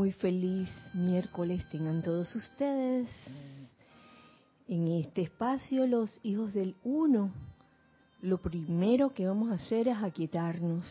[0.00, 3.06] Muy feliz miércoles tengan todos ustedes.
[4.66, 7.30] En este espacio, los hijos del uno,
[8.22, 10.86] lo primero que vamos a hacer es aquietarnos.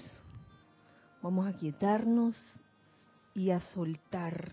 [1.23, 2.39] Vamos a aquietarnos
[3.33, 4.51] y a soltar,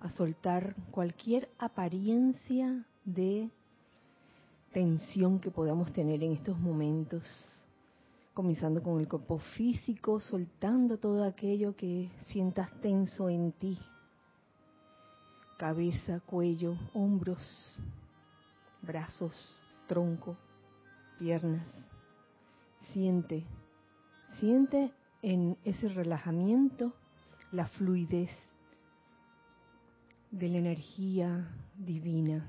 [0.00, 3.48] a soltar cualquier apariencia de
[4.74, 7.24] tensión que podamos tener en estos momentos
[8.34, 13.78] comenzando con el cuerpo físico, soltando todo aquello que sientas tenso en ti.
[15.56, 17.80] Cabeza, cuello, hombros,
[18.82, 20.36] brazos, tronco,
[21.18, 21.66] piernas.
[22.92, 23.44] Siente,
[24.38, 26.92] siente en ese relajamiento
[27.52, 28.30] la fluidez
[30.30, 32.48] de la energía divina,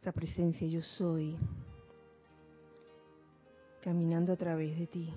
[0.00, 1.36] esa presencia yo soy,
[3.80, 5.14] caminando a través de ti.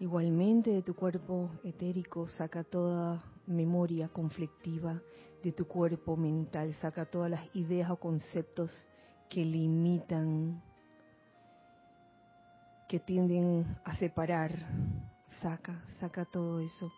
[0.00, 5.02] Igualmente de tu cuerpo etérico saca toda memoria conflictiva,
[5.42, 8.70] de tu cuerpo mental saca todas las ideas o conceptos
[9.28, 10.62] que limitan,
[12.88, 14.52] que tienden a separar.
[15.40, 16.90] Saca, saca todo eso.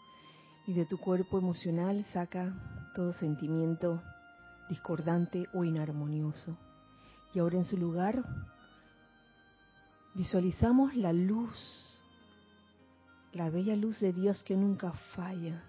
[0.66, 2.54] Y de tu cuerpo emocional saca
[2.94, 4.02] todo sentimiento
[4.68, 6.56] discordante o inarmonioso.
[7.34, 8.24] Y ahora en su lugar
[10.14, 11.56] Visualizamos la luz,
[13.32, 15.62] la bella luz de Dios que nunca falla,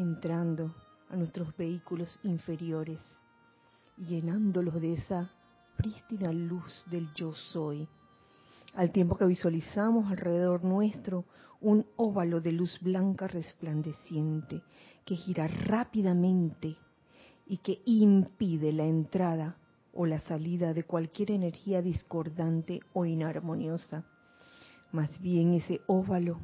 [0.00, 0.74] entrando
[1.10, 3.00] a nuestros vehículos inferiores,
[3.98, 5.30] llenándolos de esa
[5.76, 7.86] prístina luz del yo soy,
[8.74, 11.24] al tiempo que visualizamos alrededor nuestro
[11.60, 14.62] un óvalo de luz blanca resplandeciente
[15.04, 16.76] que gira rápidamente
[17.46, 19.56] y que impide la entrada
[19.92, 24.04] o la salida de cualquier energía discordante o inarmoniosa.
[24.92, 26.38] Más bien ese óvalo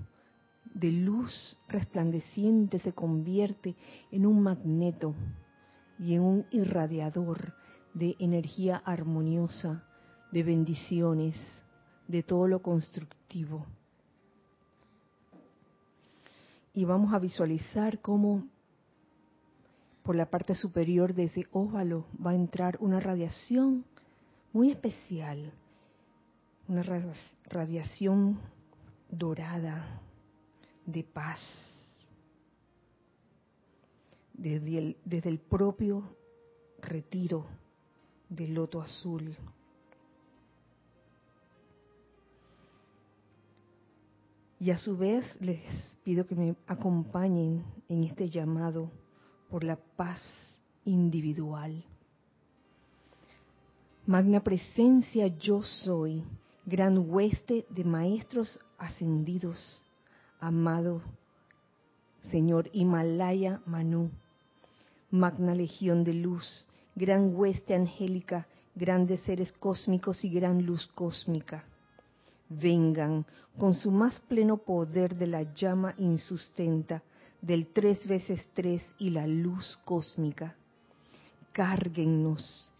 [0.74, 3.76] de luz resplandeciente se convierte
[4.10, 5.14] en un magneto
[5.98, 7.54] y en un irradiador
[7.94, 9.84] de energía armoniosa,
[10.32, 11.36] de bendiciones,
[12.08, 13.66] de todo lo constructivo.
[16.74, 18.46] Y vamos a visualizar cómo
[20.02, 23.84] por la parte superior de ese óvalo va a entrar una radiación
[24.52, 25.52] muy especial,
[26.68, 26.82] una
[27.48, 28.38] radiación
[29.10, 30.02] dorada
[30.86, 31.40] de paz,
[34.32, 36.16] desde el, desde el propio
[36.80, 37.46] retiro
[38.28, 39.36] del loto azul.
[44.58, 45.60] Y a su vez les
[46.02, 48.90] pido que me acompañen en este llamado
[49.50, 50.20] por la paz
[50.84, 51.84] individual.
[54.06, 56.22] Magna presencia yo soy,
[56.64, 59.82] gran hueste de maestros ascendidos,
[60.46, 61.02] amado
[62.30, 64.10] Señor Himalaya Manu,
[65.10, 68.46] magna legión de luz, gran hueste angélica,
[68.76, 71.64] grandes seres cósmicos y gran luz cósmica.
[72.48, 73.26] Vengan
[73.58, 77.02] con su más pleno poder de la llama insustenta,
[77.42, 80.54] del tres veces tres y la luz cósmica.
[81.50, 82.70] Cárguennos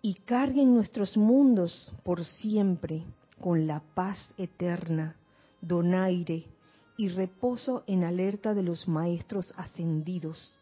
[0.00, 3.02] y carguen nuestros mundos por siempre
[3.40, 5.16] con la paz eterna,
[5.60, 6.54] donaire
[6.96, 10.54] y reposo en alerta de los maestros ascendidos.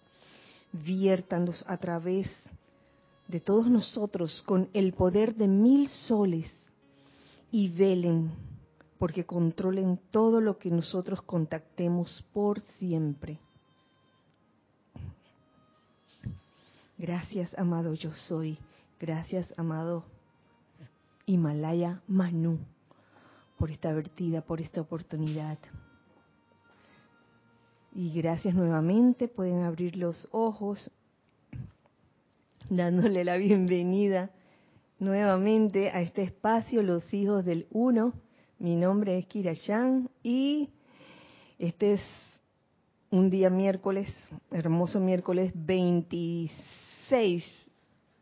[0.73, 2.31] Viértanos a través
[3.29, 6.51] de todos nosotros con el poder de mil soles
[7.51, 8.33] y velen
[8.99, 13.39] porque controlen todo lo que nosotros contactemos por siempre.
[16.97, 18.57] Gracias, amado yo soy.
[19.01, 20.05] Gracias, amado
[21.27, 22.61] Himalaya Manu,
[23.59, 25.59] por esta vertida, por esta oportunidad.
[27.95, 30.91] Y gracias nuevamente, pueden abrir los ojos,
[32.71, 34.31] dándole la bienvenida
[34.99, 38.15] nuevamente a este espacio, los hijos del uno
[38.63, 40.71] mi nombre es Kira Yang y
[41.59, 42.01] este es
[43.11, 44.09] un día miércoles,
[44.53, 47.45] hermoso miércoles 26,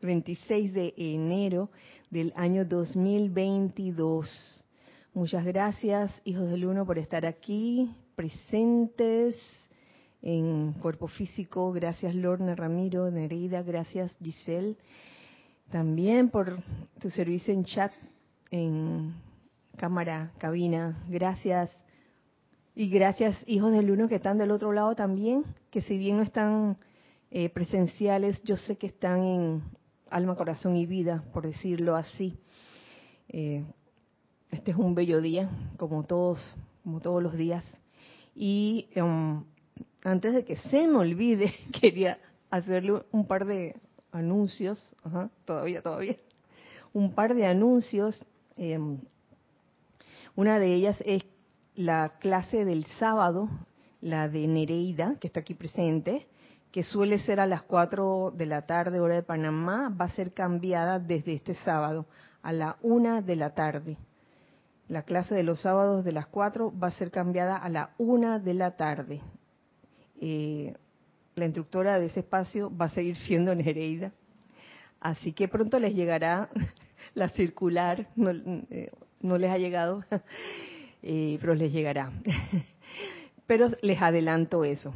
[0.00, 1.69] 26 de enero
[2.08, 4.67] del año 2022.
[5.12, 9.37] Muchas gracias, hijos del uno, por estar aquí, presentes
[10.22, 11.72] en cuerpo físico.
[11.72, 13.62] Gracias, Lorna Ramiro, Nereida.
[13.62, 14.76] Gracias, Giselle.
[15.70, 16.58] También por
[17.00, 17.93] tu servicio en chat
[18.50, 19.14] en
[19.76, 21.05] cámara, cabina.
[21.08, 21.70] Gracias.
[22.75, 26.22] Y gracias, hijos del uno que están del otro lado también, que si bien no
[26.22, 26.78] están
[27.31, 29.62] eh, presenciales, yo sé que están en
[30.08, 32.38] alma, corazón y vida, por decirlo así.
[33.28, 33.64] Eh,
[34.50, 37.64] este es un bello día, como todos, como todos los días.
[38.34, 39.44] Y um,
[40.05, 42.19] antes de que se me olvide, quería
[42.50, 43.77] hacerle un par de
[44.12, 44.94] anuncios,
[45.44, 46.17] todavía, todavía,
[46.93, 48.25] un par de anuncios.
[48.56, 48.99] Em,
[50.37, 51.25] una de ellas es
[51.75, 53.49] la clase del sábado,
[54.00, 56.27] la de Nereida, que está aquí presente,
[56.73, 60.32] que suele ser a las 4 de la tarde, hora de Panamá, va a ser
[60.32, 62.06] cambiada desde este sábado
[62.43, 63.97] a la 1 de la tarde.
[64.88, 68.41] La clase de los sábados de las 4 va a ser cambiada a la 1
[68.41, 69.21] de la tarde.
[70.20, 70.75] Eh,
[71.34, 74.12] la instructora de ese espacio va a seguir siendo Nereida.
[75.00, 76.50] Así que pronto les llegará
[77.14, 78.31] la circular, no,
[78.70, 78.90] eh,
[79.20, 80.05] les ha llegado,
[81.02, 82.12] eh, pero les llegará.
[83.46, 84.93] pero les adelanto eso.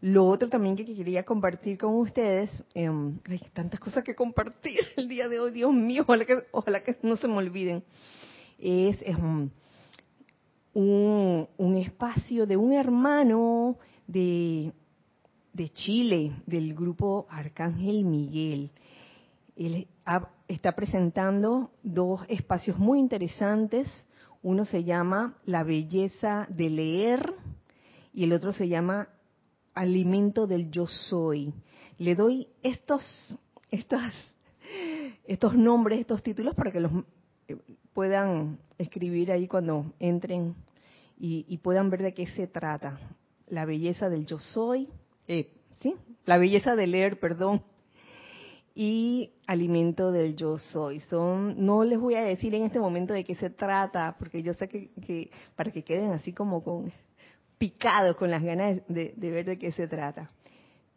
[0.00, 5.08] Lo otro también que quería compartir con ustedes, em, hay tantas cosas que compartir el
[5.08, 7.82] día de hoy, Dios mío, ojalá que, ojalá que no se me olviden,
[8.58, 9.50] es, em,
[10.76, 14.72] un, espacio de un hermano de,
[15.52, 18.70] de Chile, del grupo Arcángel Miguel.
[19.56, 19.88] Él
[20.48, 23.88] está presentando dos espacios muy interesantes.
[24.42, 27.34] Uno se llama La belleza de leer
[28.12, 29.08] y el otro se llama
[29.74, 31.52] Alimento del Yo Soy.
[31.98, 33.02] Le doy estos,
[33.70, 34.00] estos,
[35.26, 36.92] estos nombres, estos títulos para que los
[37.48, 37.56] eh,
[37.92, 40.54] puedan escribir ahí cuando entren
[41.18, 42.98] y, puedan ver de qué se trata.
[43.48, 44.88] La belleza del Yo Soy,
[45.28, 45.50] eh,
[45.80, 45.94] ¿sí?
[46.24, 47.62] La belleza de leer, perdón,
[48.74, 51.00] y alimento del yo soy.
[51.00, 54.52] Son, no les voy a decir en este momento de qué se trata, porque yo
[54.52, 56.92] sé que, que para que queden así como con
[57.56, 60.30] picados con las ganas de, ver de qué se trata.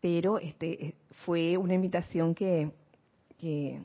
[0.01, 0.95] Pero este
[1.25, 2.69] fue una invitación que,
[3.37, 3.81] que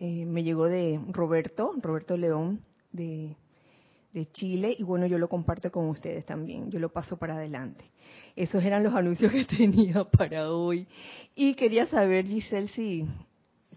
[0.00, 2.60] eh, me llegó de Roberto, Roberto León,
[2.90, 3.36] de,
[4.12, 7.84] de Chile, y bueno, yo lo comparto con ustedes también, yo lo paso para adelante.
[8.36, 10.86] Esos eran los anuncios que tenía para hoy.
[11.34, 13.06] Y quería saber, Giselle, si,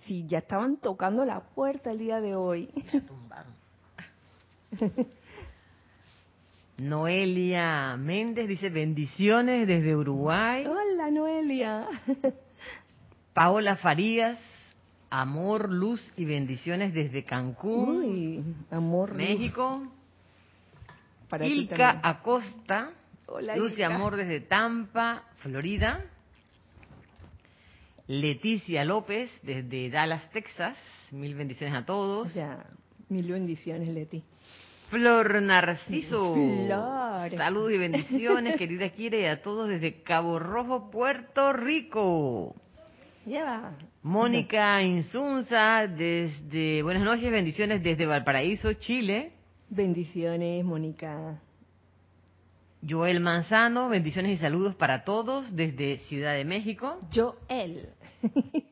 [0.05, 2.69] si ya estaban tocando la puerta el día de hoy.
[6.77, 10.65] Noelia Méndez dice bendiciones desde Uruguay.
[10.65, 11.87] Hola Noelia.
[13.33, 14.37] Paola Farías,
[15.09, 19.83] amor, luz y bendiciones desde Cancún, Uy, amor, México.
[21.29, 22.91] Para Ilka Acosta,
[23.27, 26.05] Hola, luz y amor desde Tampa, Florida.
[28.07, 30.77] Leticia López desde Dallas, Texas.
[31.11, 32.33] Mil bendiciones a todos.
[32.33, 32.65] Ya,
[33.09, 34.23] mil bendiciones, Leti.
[34.89, 36.35] Flor Narciso.
[37.35, 42.55] Saludos y bendiciones, querida Kira, y a todos desde Cabo Rojo, Puerto Rico.
[43.25, 46.83] Ya Mónica Insunza, desde.
[46.83, 49.31] Buenas noches, bendiciones desde Valparaíso, Chile.
[49.69, 51.41] Bendiciones, Mónica.
[52.87, 56.99] Joel Manzano, bendiciones y saludos para todos desde Ciudad de México.
[57.13, 57.89] Joel.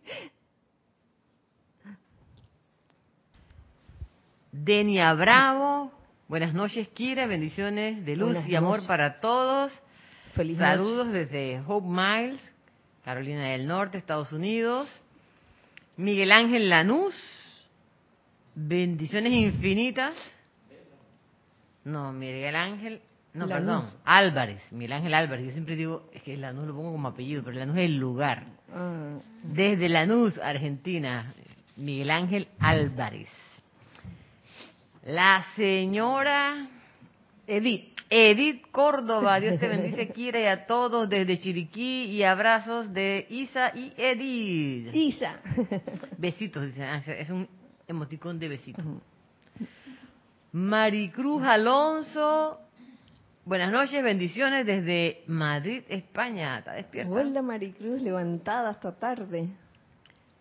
[4.52, 5.92] Denia Bravo,
[6.34, 7.28] Buenas noches, Kira.
[7.28, 9.72] Bendiciones de luz y amor para todos.
[10.34, 12.42] Feliz Saludos desde Hope Miles,
[13.06, 14.90] Carolina del Norte, Estados Unidos.
[15.96, 17.14] Miguel Ángel Lanús.
[18.56, 20.16] Bendiciones infinitas.
[21.86, 23.02] No, Miguel Ángel.
[23.34, 23.86] No, perdón.
[24.06, 24.62] Álvarez.
[24.72, 25.48] Miguel Ángel Álvarez.
[25.48, 28.46] Yo siempre digo, es que Lanús lo pongo como apellido, pero Lanús es el lugar.
[28.72, 29.18] Ah.
[29.44, 31.34] Desde Lanús, Argentina.
[31.76, 33.30] Miguel Ángel Álvarez.
[35.06, 36.70] La señora
[37.48, 37.94] Edith.
[38.10, 43.72] Edith Córdoba, Dios te bendice, Kira, y a todos desde Chiriquí, y abrazos de Isa
[43.76, 44.94] y Edith.
[44.94, 45.40] Isa.
[46.18, 47.48] Besitos, dice, ah, es un
[47.88, 48.86] emoticón de besitos.
[50.54, 52.60] Maricruz Alonso,
[53.44, 56.60] buenas noches, bendiciones desde Madrid, España.
[56.60, 57.12] ¿Está despierta?
[57.12, 59.48] Hola Maricruz, levantada hasta tarde.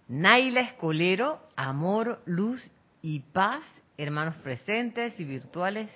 [0.08, 3.64] Naila Escolero, amor, luz y paz
[3.96, 5.90] hermanos presentes y virtuales,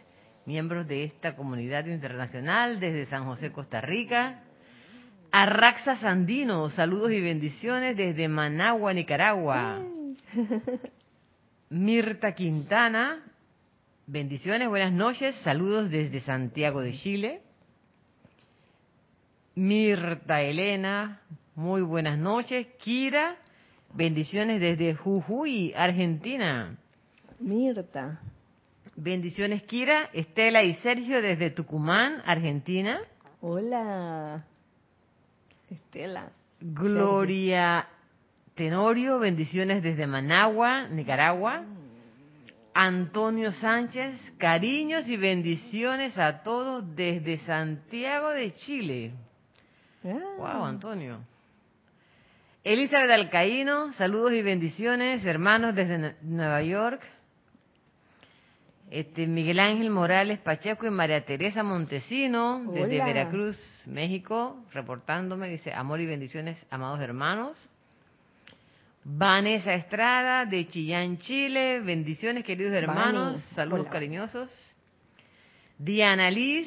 [0.47, 4.41] miembros de esta comunidad internacional desde San José, Costa Rica.
[5.31, 9.83] Arraxa Sandino, saludos y bendiciones desde Managua, Nicaragua.
[11.69, 13.23] Mirta Quintana,
[14.07, 17.41] bendiciones, buenas noches, saludos desde Santiago de Chile.
[19.55, 21.21] Mirta Elena,
[21.55, 22.67] muy buenas noches.
[22.79, 23.37] Kira,
[23.95, 26.77] bendiciones desde Jujuy, Argentina.
[27.41, 28.21] Mirta.
[28.95, 33.01] Bendiciones, Kira, Estela y Sergio desde Tucumán, Argentina.
[33.41, 34.45] Hola,
[35.71, 36.31] Estela.
[36.61, 37.89] Gloria
[38.55, 41.63] Tenorio, bendiciones desde Managua, Nicaragua.
[42.79, 49.13] Antonio Sánchez, cariños y bendiciones a todos desde Santiago de Chile.
[50.03, 51.21] Wow, Ah, Antonio.
[52.63, 57.01] Elizabeth Alcaíno, saludos y bendiciones, hermanos desde Nue- Nueva York.
[58.91, 63.03] Este, Miguel Ángel Morales Pacheco y María Teresa Montesino, desde.
[63.03, 63.57] Veracruz,
[63.87, 67.57] México, reportándome, dice, amor y bendiciones, amados hermanos.
[69.09, 73.91] Vanessa Estrada, de Chillán, Chile, bendiciones, queridos hermanos, Vani, saludos hola.
[73.91, 74.51] cariñosos.
[75.79, 76.67] Diana Liz,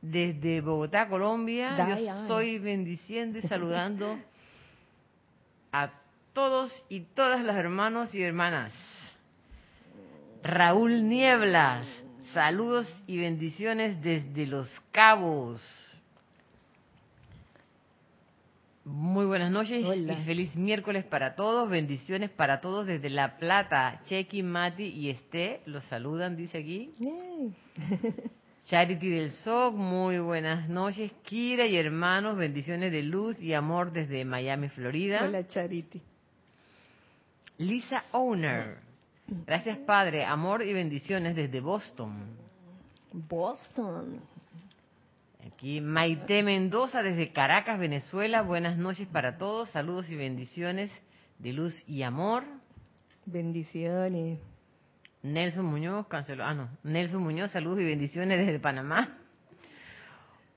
[0.00, 4.18] desde Bogotá, Colombia, yo soy bendiciendo y saludando
[5.72, 5.90] a
[6.32, 8.72] todos y todas los hermanos y hermanas.
[10.42, 11.86] Raúl Nieblas,
[12.32, 15.60] saludos y bendiciones desde Los Cabos.
[18.90, 20.14] Muy buenas noches Hola.
[20.14, 21.68] y feliz miércoles para todos.
[21.68, 24.00] Bendiciones para todos desde La Plata.
[24.06, 26.94] Chequi, Mati y Esté los saludan, dice aquí.
[28.64, 31.12] Charity del SOC, muy buenas noches.
[31.22, 35.20] Kira y hermanos, bendiciones de luz y amor desde Miami, Florida.
[35.22, 36.00] Hola, Charity.
[37.58, 38.78] Lisa Owner,
[39.46, 42.36] gracias Padre, amor y bendiciones desde Boston.
[43.12, 44.20] Boston.
[45.46, 50.90] Aquí Maite Mendoza desde Caracas, Venezuela, buenas noches para todos, saludos y bendiciones
[51.38, 52.44] de luz y amor.
[53.24, 54.40] Bendiciones.
[55.22, 59.16] Nelson Muñoz, canceló, ah no, Nelson Muñoz, saludos y bendiciones desde Panamá.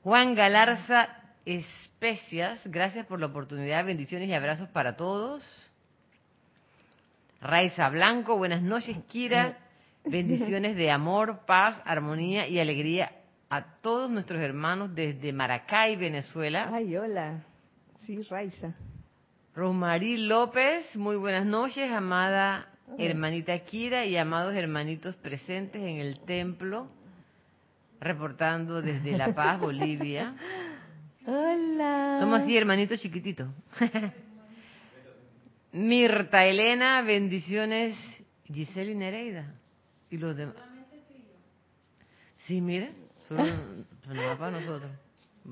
[0.04, 1.10] Juan Galarza
[1.46, 5.44] Especias, gracias por la oportunidad, bendiciones y abrazos para todos.
[7.40, 9.60] Raiza Blanco, buenas noches, Kira.
[10.04, 13.21] Bendiciones de amor, paz, armonía y alegría
[13.52, 16.70] a todos nuestros hermanos desde Maracay, Venezuela.
[16.72, 17.44] Ay, hola.
[18.06, 18.74] Sí, Raiza.
[19.54, 26.90] Rosmarí López, muy buenas noches, amada hermanita Kira y amados hermanitos presentes en el templo,
[28.00, 30.34] reportando desde La Paz, Bolivia.
[31.26, 32.20] Hola.
[32.22, 33.50] Somos así, hermanitos chiquititos.
[35.74, 37.98] Mirta Elena, bendiciones.
[38.46, 39.54] Giselle y Nereida.
[40.10, 40.56] Y los demás.
[42.48, 44.92] Sí, miren, solo va para nosotros.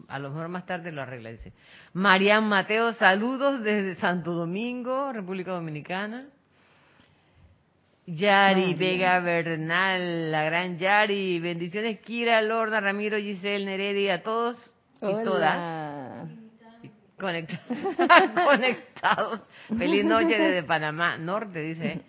[0.08, 1.52] A lo mejor más tarde lo arregla, dice.
[1.94, 6.26] Marian Mateo, saludos desde Santo Domingo, República Dominicana.
[8.06, 8.74] Yari.
[8.74, 15.06] Vega Bernal, la gran Yari, bendiciones Kira, Lorna, Ramiro, Giselle, Nereida y a todos y
[15.06, 15.24] Hola.
[15.24, 16.30] todas
[17.20, 17.62] conecta-
[18.46, 19.42] conectados.
[19.78, 22.02] Feliz noche desde Panamá Norte, dice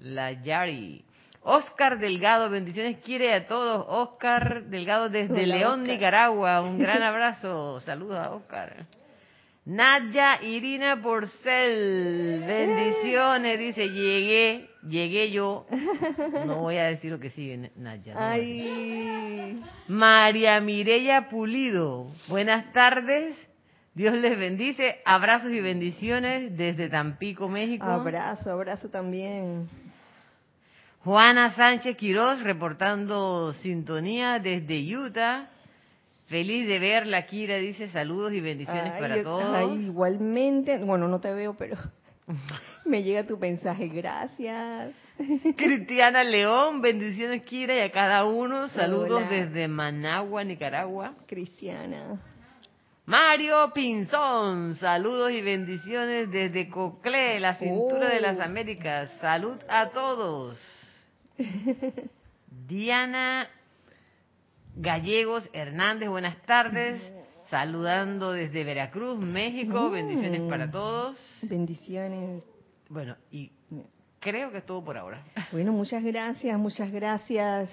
[0.00, 1.04] la Yari.
[1.44, 3.84] Oscar Delgado, bendiciones quiere a todos.
[3.88, 5.94] Oscar Delgado desde Hola, León, Oscar.
[5.94, 6.60] Nicaragua.
[6.62, 7.80] Un gran abrazo.
[7.82, 8.86] Saludos a Oscar.
[9.66, 15.66] Nadia Irina Porcel, bendiciones, dice, llegué, llegué yo.
[16.46, 18.12] No voy a decir lo que sigue, Nadia.
[18.12, 18.20] no.
[18.20, 19.62] Ay.
[19.88, 23.34] María Mireya Pulido, buenas tardes.
[23.94, 24.96] Dios les bendice.
[25.06, 27.86] Abrazos y bendiciones desde Tampico, México.
[27.86, 29.66] Abrazo, abrazo también.
[31.04, 35.50] Juana Sánchez Quiroz reportando sintonía desde Utah.
[36.26, 39.54] Feliz de verla, Kira, dice saludos y bendiciones Ay, para yo- todos.
[39.54, 41.76] ay, igualmente, bueno, no te veo, pero
[42.86, 43.88] me llega tu mensaje.
[43.88, 44.94] Gracias.
[45.56, 48.68] Cristiana León, bendiciones, Kira, y a cada uno.
[48.70, 49.28] Saludos Hola.
[49.28, 51.12] desde Managua, Nicaragua.
[51.26, 52.18] Cristiana.
[53.06, 58.42] Mario Pinzón, saludos y bendiciones desde Coclé, la cintura de las Oh.
[58.44, 59.10] Américas.
[59.20, 60.58] Salud a todos.
[62.68, 63.48] Diana
[64.76, 67.00] Gallegos Hernández, buenas tardes.
[67.50, 69.90] Saludando desde Veracruz, México.
[69.90, 70.48] Bendiciones Mm.
[70.48, 71.16] para todos.
[71.42, 72.42] Bendiciones.
[72.88, 73.50] Bueno, y
[74.20, 75.22] creo que es todo por ahora.
[75.52, 77.70] Bueno, muchas gracias, muchas gracias,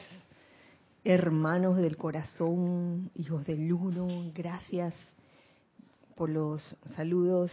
[1.04, 4.94] hermanos del corazón, hijos del uno, gracias
[6.16, 7.52] por los saludos,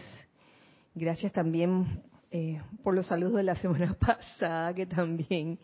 [0.95, 5.59] gracias también eh, por los saludos de la semana pasada que también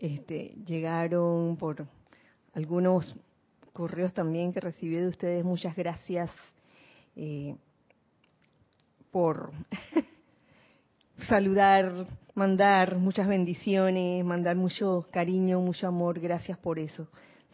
[0.00, 1.86] este, llegaron, por
[2.54, 3.14] algunos
[3.74, 6.30] correos también que recibí de ustedes, muchas gracias
[7.16, 7.54] eh,
[9.10, 9.52] por
[11.28, 16.18] saludar, mandar muchas bendiciones, mandar mucho cariño, mucho amor.
[16.18, 17.08] Gracias por eso.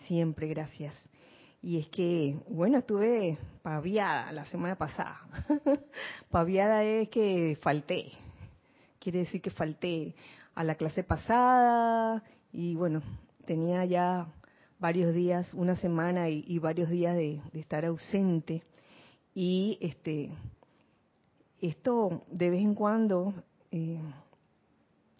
[0.06, 0.94] Siempre gracias.
[1.62, 5.20] Y es que, bueno, estuve paviada la semana pasada.
[6.30, 8.12] paviada es que falté.
[9.00, 10.14] Quiere decir que falté
[10.54, 12.22] a la clase pasada
[12.52, 13.02] y bueno,
[13.44, 14.26] tenía ya
[14.78, 18.62] varios días, una semana y, varios días de, de estar ausente.
[19.34, 20.30] Y este,
[21.60, 23.32] esto de vez en cuando
[23.70, 24.00] eh,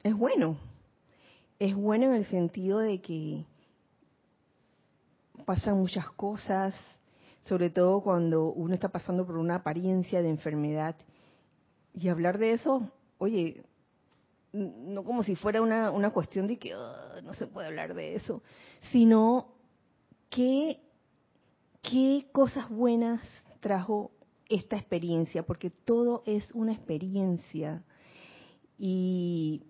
[0.03, 0.57] es bueno.
[1.59, 3.45] es bueno en el sentido de que
[5.45, 6.75] pasan muchas cosas,
[7.43, 10.97] sobre todo cuando uno está pasando por una apariencia de enfermedad.
[11.95, 13.65] Y hablar de eso, oye,
[14.53, 18.15] no como si fuera una, una cuestión de que ah, no se puede hablar de
[18.17, 18.43] eso,
[18.93, 19.53] sino
[20.31, 20.81] qué,
[21.83, 23.21] qué cosas buenas
[23.61, 24.13] trajo
[24.49, 27.83] esta experiencia, porque todo es una experiencia.
[28.79, 29.65] Y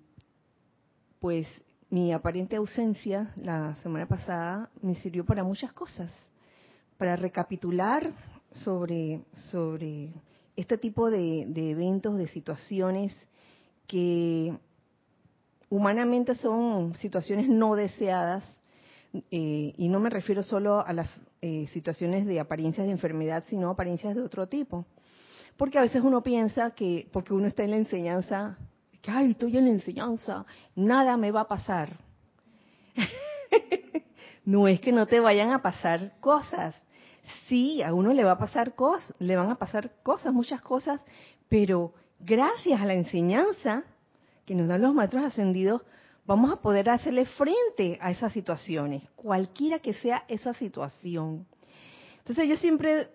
[1.20, 1.46] pues
[1.88, 6.12] mi aparente ausencia la semana pasada me sirvió para muchas cosas,
[6.98, 8.12] para recapitular
[8.52, 10.12] sobre, sobre
[10.56, 13.14] este tipo de, de eventos, de situaciones
[13.86, 14.58] que
[15.70, 18.44] humanamente son situaciones no deseadas,
[19.30, 21.08] eh, y no me refiero solo a las
[21.40, 24.86] eh, situaciones de apariencias de enfermedad, sino apariencias de otro tipo.
[25.56, 28.58] Porque a veces uno piensa que porque uno está en la enseñanza,
[29.00, 30.44] que, ay, estoy en la enseñanza,
[30.74, 31.96] nada me va a pasar.
[34.44, 36.74] no es que no te vayan a pasar cosas.
[37.48, 41.02] Sí, a uno le va a pasar cosas, le van a pasar cosas, muchas cosas,
[41.48, 43.82] pero gracias a la enseñanza
[44.46, 45.82] que nos dan los maestros ascendidos,
[46.24, 51.46] vamos a poder hacerle frente a esas situaciones, cualquiera que sea esa situación.
[52.18, 53.08] Entonces yo siempre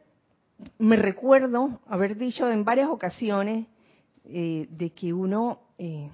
[0.78, 3.68] me recuerdo haber dicho en varias ocasiones
[4.26, 6.10] eh, de que uno eh,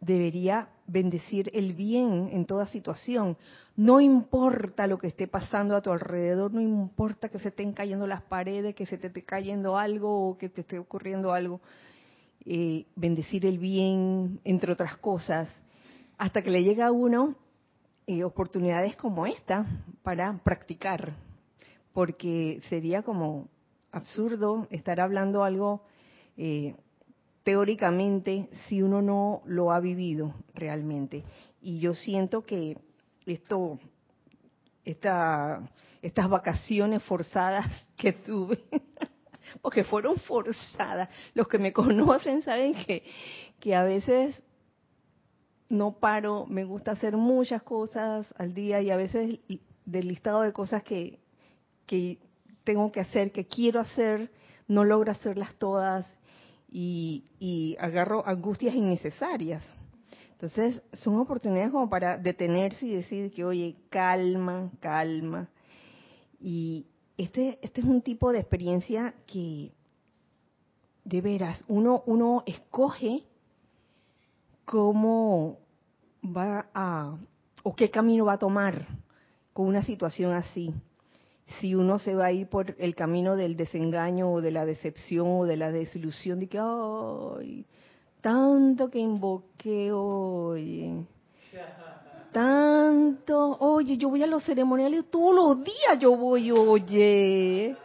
[0.00, 3.36] debería bendecir el bien en toda situación.
[3.76, 8.06] No importa lo que esté pasando a tu alrededor, no importa que se estén cayendo
[8.06, 11.60] las paredes, que se te esté cayendo algo o que te esté ocurriendo algo.
[12.46, 15.48] Eh, bendecir el bien, entre otras cosas
[16.20, 17.34] hasta que le llega a uno
[18.06, 19.64] eh, oportunidades como esta
[20.02, 21.14] para practicar,
[21.94, 23.48] porque sería como
[23.90, 25.82] absurdo estar hablando algo
[26.36, 26.74] eh,
[27.42, 31.24] teóricamente si uno no lo ha vivido realmente.
[31.62, 32.76] Y yo siento que
[33.24, 33.78] esto,
[34.84, 35.70] esta,
[36.02, 38.62] estas vacaciones forzadas que tuve,
[39.62, 43.04] porque fueron forzadas, los que me conocen saben que,
[43.58, 44.42] que a veces
[45.68, 49.38] no paro, me gusta hacer muchas cosas al día y a veces
[49.84, 51.20] del listado de cosas que,
[51.86, 52.18] que
[52.64, 54.30] tengo que hacer, que quiero hacer,
[54.66, 56.12] no logro hacerlas todas
[56.70, 59.62] y, y agarro angustias innecesarias.
[60.32, 65.48] Entonces, son oportunidades como para detenerse y decir que, oye, calma, calma.
[66.40, 66.86] Y
[67.24, 69.72] este, este es un tipo de experiencia que,
[71.04, 73.24] de veras, uno, uno escoge
[74.64, 75.58] cómo
[76.24, 77.18] va a,
[77.62, 78.86] o qué camino va a tomar
[79.52, 80.72] con una situación así.
[81.58, 85.26] Si uno se va a ir por el camino del desengaño o de la decepción
[85.28, 87.66] o de la desilusión, de que, ay,
[88.22, 91.04] tanto que invoqué hoy,
[92.32, 97.76] tanto, oye, yo voy a los ceremoniales todos los días, yo voy, oye,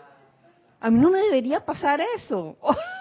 [0.80, 2.58] a mí no me debería pasar eso.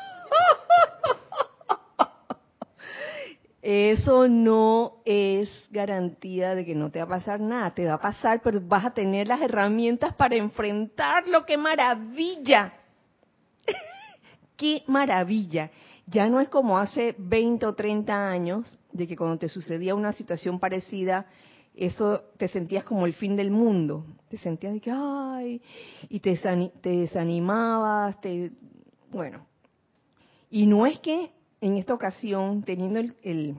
[3.67, 7.71] Eso no es garantía de que no te va a pasar nada.
[7.71, 11.47] Te va a pasar, pero vas a tener las herramientas para enfrentarlo.
[11.47, 12.75] ¡Qué maravilla!
[14.57, 15.71] ¡Qué maravilla!
[16.07, 20.13] Ya no es como hace 20 o 30 años, de que cuando te sucedía una
[20.13, 21.27] situación parecida,
[21.75, 24.05] eso te sentías como el fin del mundo.
[24.29, 25.63] Te sentías de que, ay,
[26.09, 26.39] y te,
[26.83, 28.53] desanimabas, te,
[29.11, 29.47] bueno.
[30.51, 33.57] Y no es que en esta ocasión, teniendo el,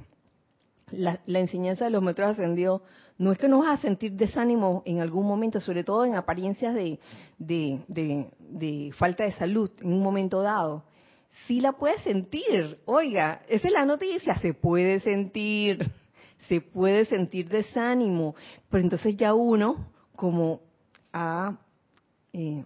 [0.92, 2.82] la, enseñanza de los metros ascendidos,
[3.18, 6.76] no es que nos vas a sentir desánimo en algún momento, sobre todo en apariencias
[6.76, 7.00] de,
[7.38, 10.84] de, falta de salud en un momento dado.
[11.48, 15.92] Sí la puedes sentir, oiga, esa es la noticia, se puede sentir,
[16.48, 18.36] se puede sentir desánimo,
[18.70, 20.62] pero entonces ya uno, como
[21.14, 21.58] ha
[22.34, 22.64] eh,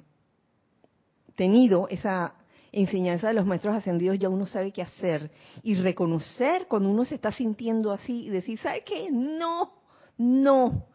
[1.36, 2.36] tenido esa
[2.72, 5.32] enseñanza de los maestros ascendidos ya uno sabe qué hacer
[5.64, 9.10] y reconocer cuando uno se está sintiendo así y decir, ¿sabe qué?
[9.12, 9.74] No,
[10.18, 10.86] no,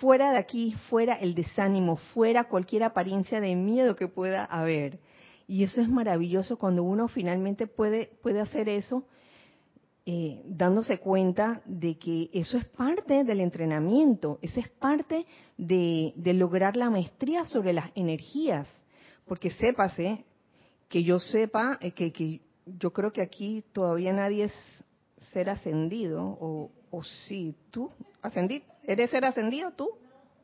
[0.00, 4.98] fuera de aquí, fuera el desánimo, fuera cualquier apariencia de miedo que pueda haber.
[5.46, 9.04] Y eso es maravilloso cuando uno finalmente puede, puede hacer eso,
[10.04, 16.32] eh, dándose cuenta de que eso es parte del entrenamiento, eso es parte de, de
[16.32, 18.68] lograr la maestría sobre las energías.
[19.24, 20.24] Porque sépase,
[20.88, 24.54] que yo sepa, eh, que, que yo creo que aquí todavía nadie es
[25.32, 27.88] ser ascendido, o, o sí, tú,
[28.22, 29.90] ascendido, ¿eres ser ascendido tú?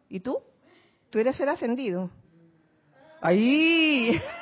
[0.08, 0.38] ¿Y tú?
[1.10, 2.10] ¿Tú eres ser ascendido?
[3.20, 4.20] Ahí.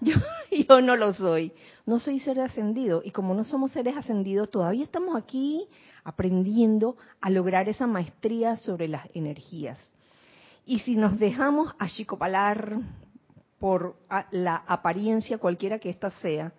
[0.68, 1.52] yo, no lo soy.
[1.86, 3.02] No soy ser ascendido.
[3.04, 5.66] Y como no somos seres ascendidos, todavía estamos aquí
[6.04, 9.78] aprendiendo a lograr esa maestría sobre las energías.
[10.64, 12.78] Y si nos dejamos achicopalar
[13.58, 13.96] por
[14.30, 16.52] la apariencia, cualquiera que ésta sea,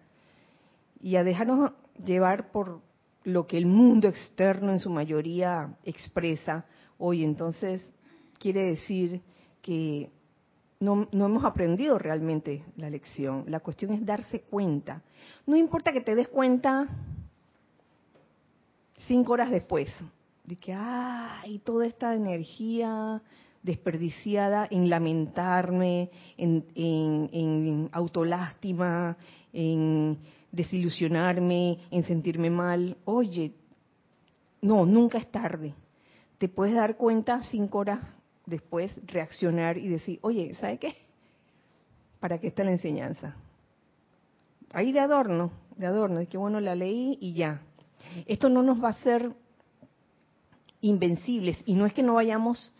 [1.01, 1.71] y a dejarnos
[2.03, 2.81] llevar por
[3.23, 6.65] lo que el mundo externo en su mayoría expresa,
[6.97, 7.89] hoy entonces
[8.39, 9.21] quiere decir
[9.61, 10.09] que
[10.79, 13.43] no, no, hemos aprendido realmente la lección.
[13.47, 15.01] La cuestión es darse cuenta.
[15.45, 16.87] No importa que te des cuenta
[19.07, 19.89] cinco horas después,
[20.45, 23.21] de que, ay, toda esta energía
[23.61, 29.17] desperdiciada en lamentarme, en, en, en autolástima,
[29.51, 30.17] en
[30.51, 32.97] desilusionarme, en sentirme mal.
[33.03, 33.53] Oye,
[34.61, 35.73] no, nunca es tarde.
[36.37, 37.99] Te puedes dar cuenta cinco horas
[38.49, 40.95] después, reaccionar y decir, oye, ¿sabe qué?
[42.19, 43.35] ¿Para qué está la enseñanza?
[44.71, 47.61] Ahí de adorno, de adorno, de que bueno, la leí y ya.
[48.25, 49.33] Esto no nos va a hacer
[50.81, 52.73] invencibles y no es que no vayamos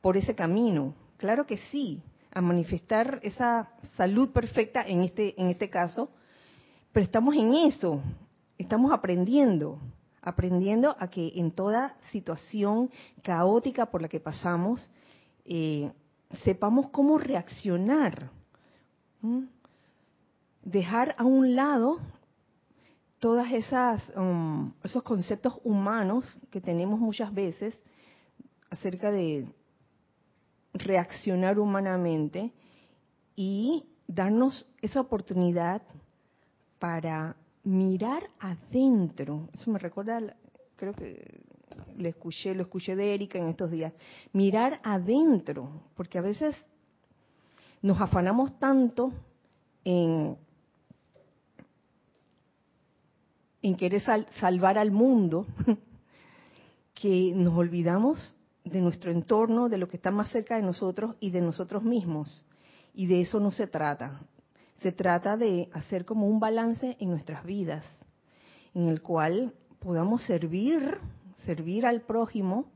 [0.00, 2.00] por ese camino, claro que sí,
[2.32, 6.10] a manifestar esa salud perfecta en este en este caso,
[6.92, 8.00] pero estamos en eso,
[8.58, 9.80] estamos aprendiendo,
[10.26, 12.90] aprendiendo a que en toda situación
[13.22, 14.90] caótica por la que pasamos
[15.44, 15.92] eh,
[16.42, 18.28] sepamos cómo reaccionar,
[20.62, 22.00] dejar a un lado
[23.20, 27.72] todas esas um, esos conceptos humanos que tenemos muchas veces
[28.68, 29.46] acerca de
[30.74, 32.52] reaccionar humanamente
[33.36, 35.82] y darnos esa oportunidad
[36.80, 37.36] para
[37.66, 39.48] mirar adentro.
[39.52, 40.20] Eso me recuerda,
[40.76, 41.40] creo que
[41.98, 43.92] le escuché, lo escuché de Erika en estos días.
[44.32, 46.54] Mirar adentro, porque a veces
[47.82, 49.12] nos afanamos tanto
[49.84, 50.36] en,
[53.62, 54.02] en querer
[54.38, 55.46] salvar al mundo
[56.94, 61.30] que nos olvidamos de nuestro entorno, de lo que está más cerca de nosotros y
[61.30, 62.46] de nosotros mismos.
[62.94, 64.20] Y de eso no se trata.
[64.80, 67.84] Se trata de hacer como un balance en nuestras vidas,
[68.74, 70.98] en el cual podamos servir,
[71.44, 72.66] servir al prójimo,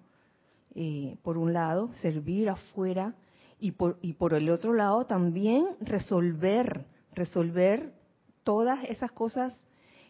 [0.75, 3.15] eh, por un lado, servir afuera,
[3.61, 7.93] y por, y por el otro lado también resolver, resolver
[8.43, 9.55] todas esas cosas,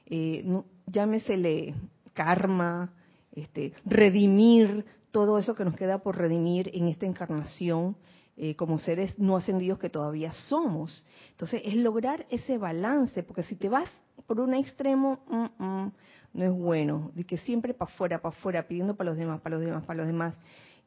[0.07, 0.45] eh,
[0.87, 1.75] llámesele
[2.15, 2.93] karma,
[3.33, 7.97] este, redimir todo eso que nos queda por redimir en esta encarnación
[8.37, 11.05] eh, como seres no ascendidos que todavía somos.
[11.31, 13.89] Entonces, es lograr ese balance, porque si te vas
[14.27, 15.93] por un extremo, mm, mm,
[16.35, 19.57] no es bueno, de que siempre para afuera, para afuera, pidiendo para los demás, para
[19.57, 20.35] los demás, para los demás,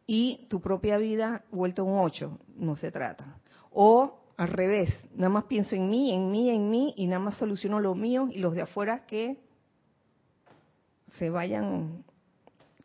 [0.08, 3.38] y tu propia vida vuelta un ocho, no se trata.
[3.72, 7.36] O al revés, nada más pienso en mí, en mí, en mí, y nada más
[7.36, 9.38] soluciono lo mío y los de afuera que
[11.18, 12.04] se vayan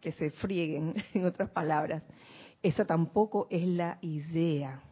[0.00, 2.02] que se frieguen, en otras palabras.
[2.62, 4.82] Esa tampoco es la idea.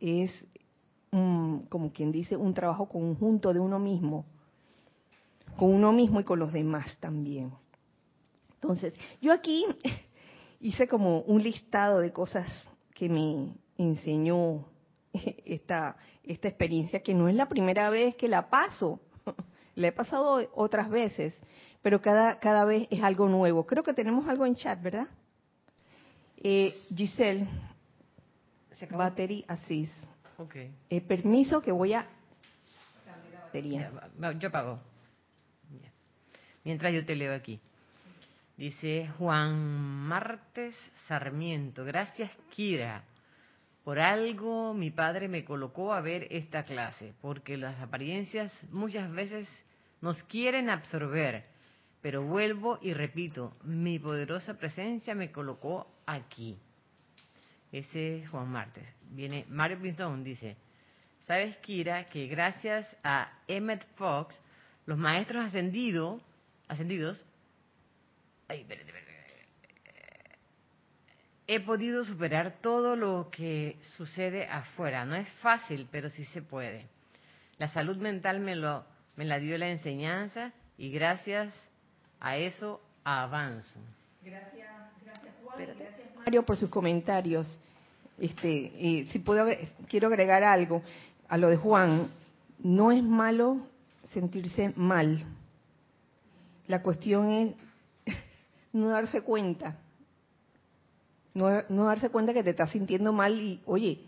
[0.00, 0.32] Es,
[1.10, 4.26] como quien dice, un trabajo conjunto de uno mismo,
[5.56, 7.52] con uno mismo y con los demás también.
[8.54, 9.64] Entonces, yo aquí
[10.60, 12.46] hice como un listado de cosas
[12.94, 14.64] que me enseñó
[15.44, 19.00] esta, esta experiencia, que no es la primera vez que la paso,
[19.74, 21.34] la he pasado otras veces,
[21.82, 23.66] pero cada, cada vez es algo nuevo.
[23.66, 25.08] Creo que tenemos algo en chat, ¿verdad?
[26.38, 27.46] Eh, Giselle,
[28.90, 29.90] Battery Asís.
[30.38, 30.56] Ok.
[30.90, 32.06] Eh, permiso que voy a
[33.42, 33.90] batería.
[34.38, 34.80] yo pago.
[36.64, 37.60] Mientras yo te leo aquí.
[38.56, 40.74] Dice Juan Martes
[41.06, 41.84] Sarmiento.
[41.84, 43.04] Gracias, Kira.
[43.84, 49.48] Por algo mi padre me colocó a ver esta clase, porque las apariencias muchas veces
[50.00, 51.44] nos quieren absorber
[52.06, 56.58] pero vuelvo y repito, mi poderosa presencia me colocó aquí.
[57.72, 58.86] Ese es Juan Martes.
[59.10, 60.56] Viene Mario Pinzón, dice,
[61.26, 64.38] ¿sabes, Kira, que gracias a Emmett Fox,
[64.86, 66.22] los maestros ascendidos,
[66.68, 67.24] ascendidos,
[71.48, 75.04] he podido superar todo lo que sucede afuera.
[75.04, 76.86] No es fácil, pero sí se puede.
[77.58, 78.84] La salud mental me, lo,
[79.16, 81.52] me la dio la enseñanza y gracias
[82.20, 83.80] a eso avanzo.
[84.22, 84.70] Gracias,
[85.04, 87.46] gracias Gracias Mario por sus comentarios.
[88.18, 89.46] Este, si puedo,
[89.88, 90.82] quiero agregar algo
[91.28, 92.08] a lo de Juan.
[92.58, 93.58] No es malo
[94.12, 95.24] sentirse mal.
[96.66, 97.54] La cuestión es
[98.72, 99.76] no darse cuenta.
[101.34, 104.00] No, no darse cuenta que te estás sintiendo mal y, oye,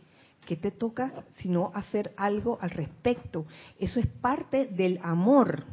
[0.49, 3.45] ¿Qué te toca sino hacer algo al respecto?
[3.79, 5.65] Eso es parte del amor.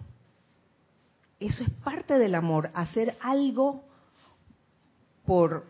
[1.40, 3.86] Eso es parte del amor, hacer algo
[5.26, 5.66] por,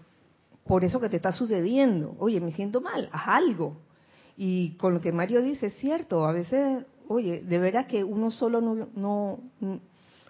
[0.66, 2.16] por eso que te está sucediendo.
[2.20, 3.78] Oye, me siento mal, haz algo.
[4.38, 8.32] Y con lo que Mario dice, es cierto, a veces, oye, de veras que uno
[8.32, 9.40] solo no, no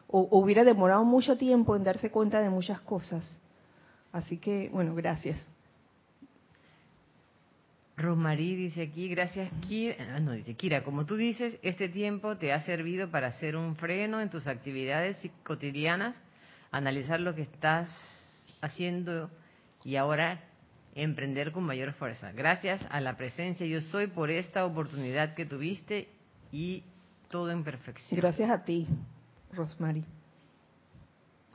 [0.07, 3.25] o, hubiera demorado mucho tiempo en darse cuenta de muchas cosas.
[4.11, 5.37] Así que, bueno, gracias.
[7.97, 12.51] Rosmarie dice aquí, gracias Kira, ah, no dice Kira, como tú dices, este tiempo te
[12.51, 16.13] ha servido para hacer un freno en tus actividades cotidianas,
[16.71, 17.89] analizar lo que estás
[18.65, 19.29] haciendo
[19.83, 20.41] y ahora
[20.95, 22.31] emprender con mayor fuerza.
[22.31, 26.09] Gracias a la presencia yo soy por esta oportunidad que tuviste
[26.51, 26.83] y
[27.29, 28.19] todo en perfección.
[28.19, 28.87] Gracias a ti,
[29.53, 30.05] Rosemary.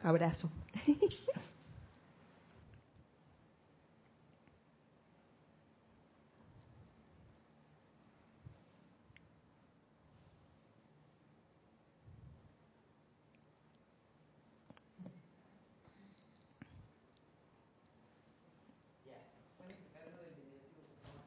[0.02, 0.50] Abrazo.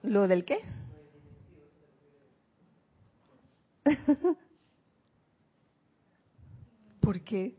[0.03, 0.59] ¿Lo del qué?
[6.99, 7.55] ¿Por qué?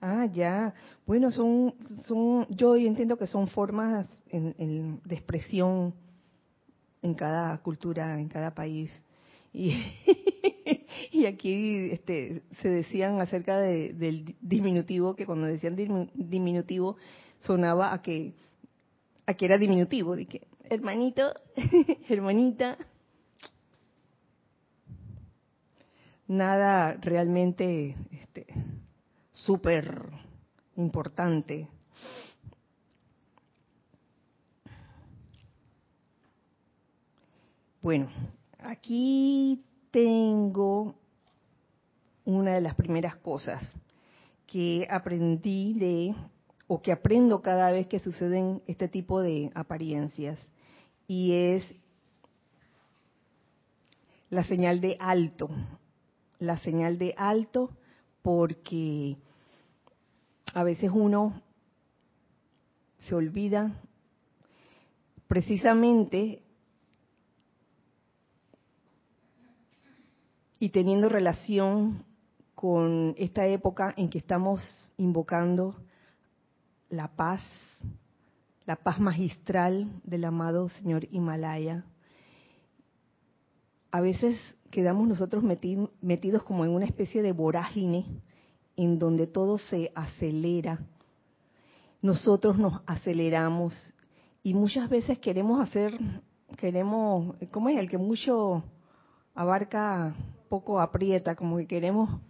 [0.00, 0.72] Ah, ya.
[1.06, 1.74] Bueno, son,
[2.06, 5.94] son, yo entiendo que son formas de expresión
[7.02, 8.90] en cada cultura, en cada país.
[9.52, 9.74] Y,
[11.20, 15.76] y aquí este, se decían acerca del diminutivo, que cuando decían
[16.14, 16.96] diminutivo
[17.40, 18.34] sonaba a que,
[19.26, 21.34] a que era diminutivo, de que hermanito,
[22.08, 22.78] hermanita.
[26.28, 28.46] Nada realmente este,
[30.76, 31.68] importante.
[37.82, 38.10] Bueno,
[38.60, 40.99] aquí tengo
[42.34, 43.62] una de las primeras cosas
[44.46, 46.14] que aprendí de,
[46.66, 50.40] o que aprendo cada vez que suceden este tipo de apariencias,
[51.06, 51.64] y es
[54.30, 55.50] la señal de alto.
[56.38, 57.70] La señal de alto
[58.22, 59.16] porque
[60.54, 61.42] a veces uno
[62.98, 63.72] se olvida
[65.26, 66.42] precisamente
[70.58, 72.04] y teniendo relación
[72.60, 74.60] con esta época en que estamos
[74.98, 75.76] invocando
[76.90, 77.40] la paz,
[78.66, 81.86] la paz magistral del amado Señor Himalaya.
[83.90, 84.38] A veces
[84.70, 88.04] quedamos nosotros metidos como en una especie de vorágine
[88.76, 90.80] en donde todo se acelera.
[92.02, 93.74] Nosotros nos aceleramos
[94.42, 95.98] y muchas veces queremos hacer,
[96.58, 97.78] queremos, ¿cómo es?
[97.78, 98.62] El que mucho
[99.34, 100.14] abarca
[100.50, 102.20] poco aprieta, como que queremos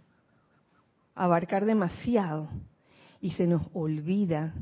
[1.15, 2.49] abarcar demasiado
[3.19, 4.53] y se nos olvida,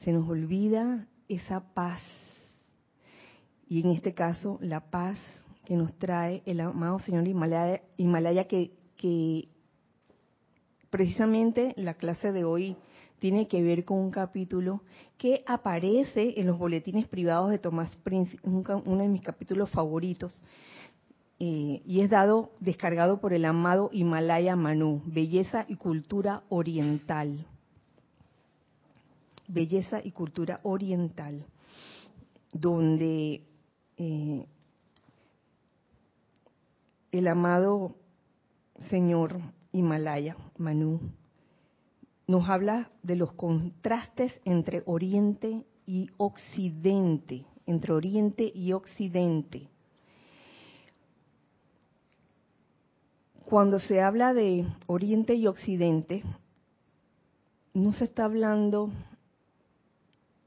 [0.00, 2.02] se nos olvida esa paz.
[3.68, 5.18] Y en este caso, la paz
[5.64, 9.48] que nos trae el amado Señor Himalaya, que, que
[10.90, 12.76] precisamente la clase de hoy
[13.18, 14.82] tiene que ver con un capítulo
[15.18, 20.40] que aparece en los boletines privados de Tomás Prince, uno de mis capítulos favoritos,
[21.38, 27.46] y es dado, descargado por el amado Himalaya Manu, Belleza y Cultura Oriental.
[29.48, 31.44] Belleza y Cultura Oriental,
[32.52, 33.42] donde
[33.96, 34.46] eh,
[37.12, 37.94] el amado
[38.88, 39.40] Señor
[39.72, 41.00] Himalaya, Manu,
[42.26, 49.68] nos habla de los contrastes entre Oriente y Occidente, entre Oriente y Occidente
[53.48, 56.24] Cuando se habla de Oriente y Occidente,
[57.74, 58.90] no se está hablando,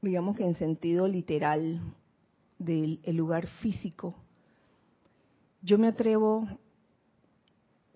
[0.02, 1.80] digamos que en sentido literal,
[2.58, 4.14] del lugar físico.
[5.62, 6.46] Yo me atrevo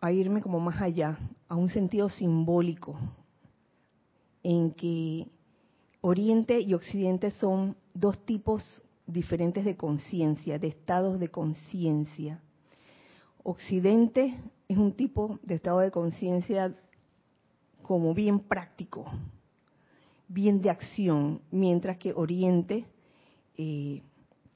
[0.00, 2.98] a irme como más allá, a un sentido simbólico,
[4.42, 5.28] en que
[6.00, 12.40] Oriente y Occidente son dos tipos diferentes de conciencia, de estados de conciencia.
[13.44, 16.74] Occidente es un tipo de estado de conciencia
[17.83, 19.04] como bien práctico,
[20.26, 22.87] bien de acción, mientras que Oriente
[23.57, 24.02] eh,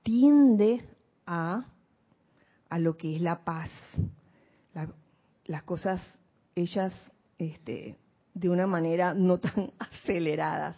[0.02, 0.82] tiende
[1.26, 1.66] a,
[2.70, 3.70] a lo que es la paz,
[5.44, 6.00] las cosas
[6.54, 6.92] hechas
[7.38, 7.96] este,
[8.34, 10.76] de una manera no tan aceleradas.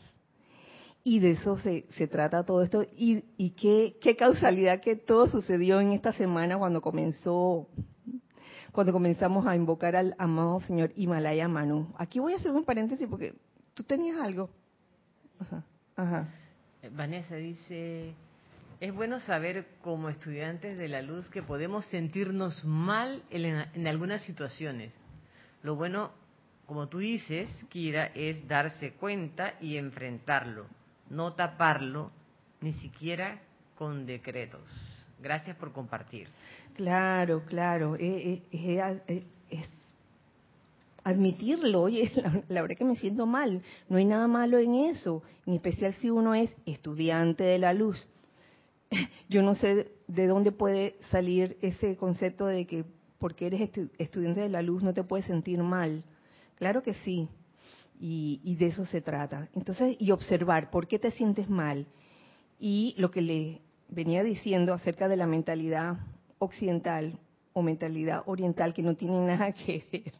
[1.02, 2.84] Y de eso se, se trata todo esto.
[2.94, 7.68] Y, y qué, qué causalidad que todo sucedió en esta semana cuando comenzó,
[8.72, 11.92] cuando comenzamos a invocar al amado señor Himalaya Manu.
[11.98, 13.34] Aquí voy a hacer un paréntesis porque
[13.74, 14.50] tú tenías algo.
[15.38, 15.64] Ajá,
[15.96, 16.28] ajá.
[16.92, 18.14] Vanessa dice,
[18.80, 24.22] es bueno saber como estudiantes de la luz que podemos sentirnos mal en, en, algunas
[24.22, 24.94] situaciones.
[25.62, 26.12] Lo bueno,
[26.66, 30.66] como tú dices, Kira, es darse cuenta y enfrentarlo,
[31.10, 32.10] no taparlo,
[32.60, 33.40] ni siquiera
[33.76, 34.62] con decretos.
[35.22, 36.28] Gracias por compartir.
[36.74, 37.96] Claro, claro.
[37.96, 39.68] Eh, eh, eh, es
[41.02, 45.22] admitirlo, oye, la, la, verdad que me siento mal, no hay nada malo en eso,
[45.46, 48.06] en especial si uno es estudiante de la luz.
[49.28, 52.84] Yo no sé de dónde puede salir ese concepto de que
[53.18, 56.02] porque eres estu estudiante de la luz no te puedes sentir mal.
[56.56, 57.28] Claro que sí,
[58.00, 59.48] y, y de eso se trata.
[59.54, 61.86] Entonces, y observar por qué te sientes mal.
[62.58, 65.98] Y lo que le venía diciendo acerca de la mentalidad
[66.40, 67.16] occidental
[67.52, 70.12] o mentalidad oriental que no tiene nada que ver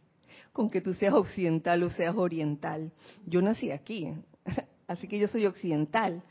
[0.52, 2.92] con que tú seas occidental o seas oriental.
[3.26, 4.12] Yo nací aquí,
[4.86, 6.22] así que yo soy occidental.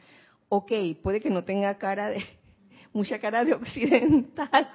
[0.50, 0.72] Ok,
[1.02, 2.24] puede que no tenga cara de,
[2.94, 4.70] mucha cara de occidental,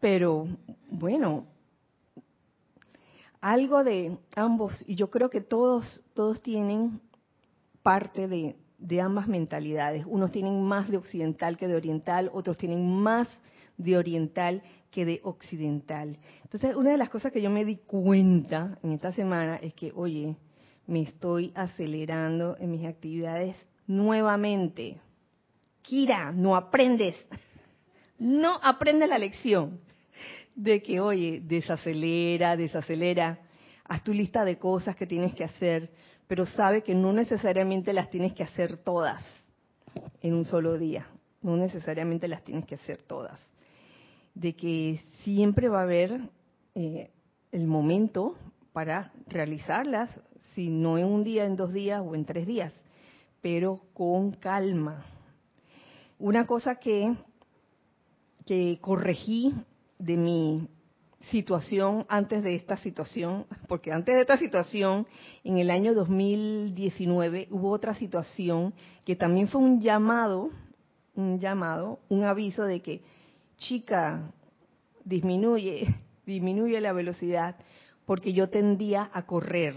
[0.00, 0.46] pero
[0.90, 1.46] bueno,
[3.40, 7.00] algo de ambos, y yo creo que todos, todos tienen
[7.82, 10.06] parte de, de ambas mentalidades.
[10.06, 13.28] Unos tienen más de occidental que de oriental, otros tienen más
[13.76, 16.16] de oriental que de occidental.
[16.44, 19.92] Entonces, una de las cosas que yo me di cuenta en esta semana es que,
[19.94, 20.36] oye,
[20.86, 23.56] me estoy acelerando en mis actividades
[23.86, 25.00] nuevamente.
[25.82, 27.16] Kira, no aprendes,
[28.18, 29.78] no aprendes la lección
[30.54, 33.40] de que, oye, desacelera, desacelera,
[33.84, 35.90] haz tu lista de cosas que tienes que hacer,
[36.28, 39.24] pero sabe que no necesariamente las tienes que hacer todas
[40.22, 41.08] en un solo día,
[41.42, 43.40] no necesariamente las tienes que hacer todas
[44.34, 46.20] de que siempre va a haber
[46.74, 47.10] eh,
[47.52, 48.36] el momento
[48.72, 50.20] para realizarlas,
[50.54, 52.72] si no en un día, en dos días o en tres días,
[53.40, 55.06] pero con calma.
[56.18, 57.14] Una cosa que,
[58.44, 59.54] que corregí
[59.98, 60.68] de mi
[61.30, 65.06] situación antes de esta situación, porque antes de esta situación,
[65.42, 70.50] en el año 2019, hubo otra situación que también fue un llamado,
[71.14, 73.02] un llamado, un aviso de que
[73.56, 74.32] chica,
[75.04, 75.86] disminuye,
[76.26, 77.56] disminuye la velocidad,
[78.06, 79.74] porque yo tendía a correr,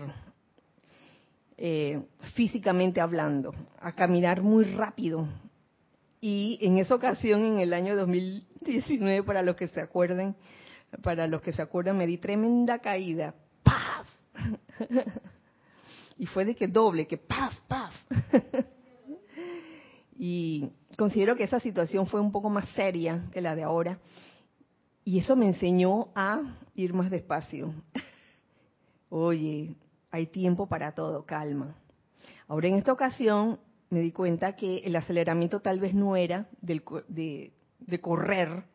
[1.57, 2.01] eh,
[2.35, 5.27] físicamente hablando, a caminar muy rápido.
[6.19, 10.35] Y en esa ocasión, en el año 2019, para los que se acuerden,
[11.03, 13.35] para los que se acuerdan, me di tremenda caída.
[13.63, 14.07] ¡Paf!
[16.17, 17.93] y fue de que doble, que ¡paf, paf!
[20.19, 23.99] y considero que esa situación fue un poco más seria que la de ahora.
[25.05, 26.41] Y eso me enseñó a
[26.75, 27.73] ir más despacio.
[29.09, 29.77] Oye,
[30.11, 31.77] hay tiempo para todo, calma.
[32.47, 36.83] Ahora en esta ocasión me di cuenta que el aceleramiento tal vez no era del,
[37.07, 38.65] de, de correr,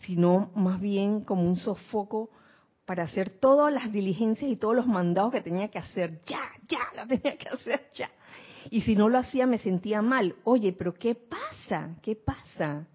[0.00, 2.30] sino más bien como un sofoco
[2.84, 6.22] para hacer todas las diligencias y todos los mandados que tenía que hacer.
[6.24, 8.10] Ya, ya, lo tenía que hacer ya.
[8.70, 10.34] Y si no lo hacía me sentía mal.
[10.44, 11.96] Oye, pero ¿qué pasa?
[12.02, 12.86] ¿Qué pasa?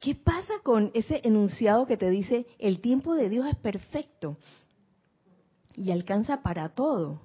[0.00, 4.38] ¿Qué pasa con ese enunciado que te dice el tiempo de Dios es perfecto
[5.76, 7.20] y alcanza para todo?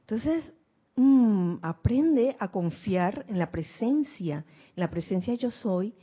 [0.00, 0.52] Entonces,
[0.94, 4.44] mmm, aprende a confiar en la presencia,
[4.76, 5.94] en la presencia yo soy,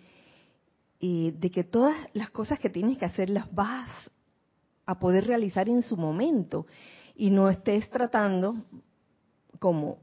[0.99, 3.89] eh, de que todas las cosas que tienes que hacer las vas
[4.85, 6.65] a poder realizar en su momento
[7.15, 8.55] y no estés tratando
[9.59, 9.99] como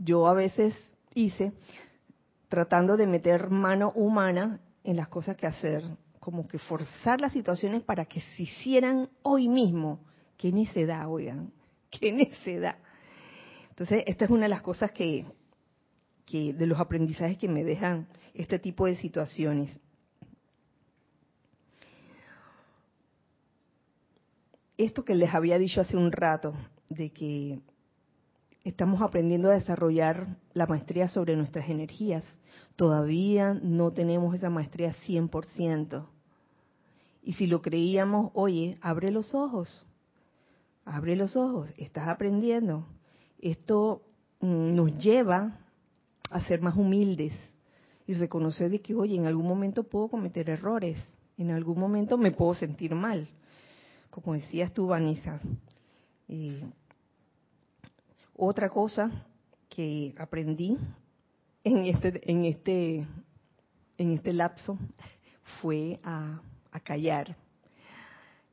[0.00, 0.74] yo a veces
[1.14, 1.52] hice
[2.48, 5.84] tratando de meter mano humana en las cosas que hacer,
[6.18, 10.00] como que forzar las situaciones para que se hicieran hoy mismo.
[10.36, 11.52] Qué necedad, oigan,
[11.90, 12.76] qué necedad.
[13.68, 15.26] Entonces, esta es una de las cosas que,
[16.24, 19.78] que de los aprendizajes que me dejan este tipo de situaciones.
[24.78, 26.54] Esto que les había dicho hace un rato,
[26.88, 27.60] de que
[28.64, 32.24] estamos aprendiendo a desarrollar la maestría sobre nuestras energías.
[32.76, 36.06] Todavía no tenemos esa maestría 100%.
[37.22, 39.86] Y si lo creíamos, oye, abre los ojos,
[40.84, 42.86] abre los ojos, estás aprendiendo.
[43.38, 44.02] Esto
[44.40, 45.58] mm, nos lleva
[46.30, 47.34] a ser más humildes
[48.06, 50.98] y reconocer de que, oye, en algún momento puedo cometer errores,
[51.36, 53.28] en algún momento me puedo sentir mal.
[54.10, 55.40] Como decías tú, Vanessa,
[58.42, 59.10] Otra cosa
[59.68, 60.78] que aprendí
[61.62, 63.06] en este, en este,
[63.98, 64.78] en este lapso
[65.60, 66.40] fue a,
[66.82, 67.36] callar.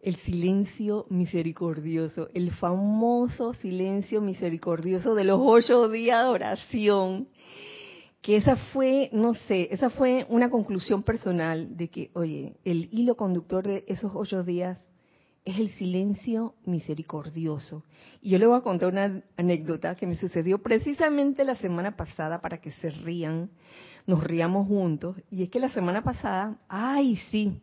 [0.02, 7.30] El silencio misericordioso, el famoso silencio misericordioso de los ocho días de oración
[8.22, 13.16] que esa fue, no sé, esa fue una conclusión personal de que, oye, el hilo
[13.16, 14.86] conductor de esos ocho días
[15.48, 17.84] es el silencio misericordioso.
[18.22, 22.42] Y yo le voy a contar una anécdota que me sucedió precisamente la semana pasada
[22.42, 23.50] para que se rían,
[24.06, 25.16] nos ríamos juntos.
[25.32, 27.62] Y es que la semana pasada, ay, sí,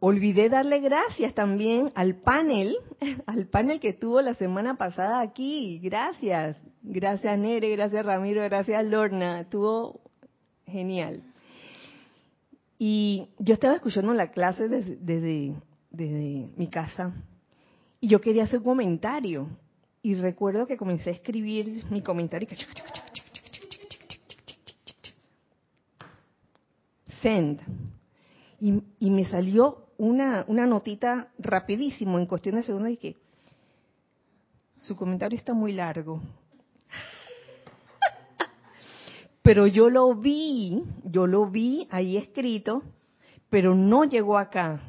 [0.00, 2.76] olvidé darle gracias también al panel,
[3.26, 5.78] al panel que tuvo la semana pasada aquí.
[5.78, 6.60] Gracias.
[6.82, 9.42] Gracias Nere, gracias Ramiro, gracias Lorna.
[9.42, 10.00] Estuvo
[10.66, 11.22] genial.
[12.84, 14.96] Y yo estaba escuchando la clase desde,
[15.92, 17.14] desde, mi casa
[18.00, 19.46] y yo quería hacer un comentario.
[20.02, 22.48] Y recuerdo que comencé a escribir mi comentario.
[27.20, 27.60] Send.
[28.60, 33.16] Y, y me salió una, una notita rapidísimo, en cuestión de segundos, y que
[34.76, 36.20] su comentario está muy largo.
[39.42, 42.82] Pero yo lo vi, yo lo vi ahí escrito,
[43.50, 44.80] pero no llegó acá.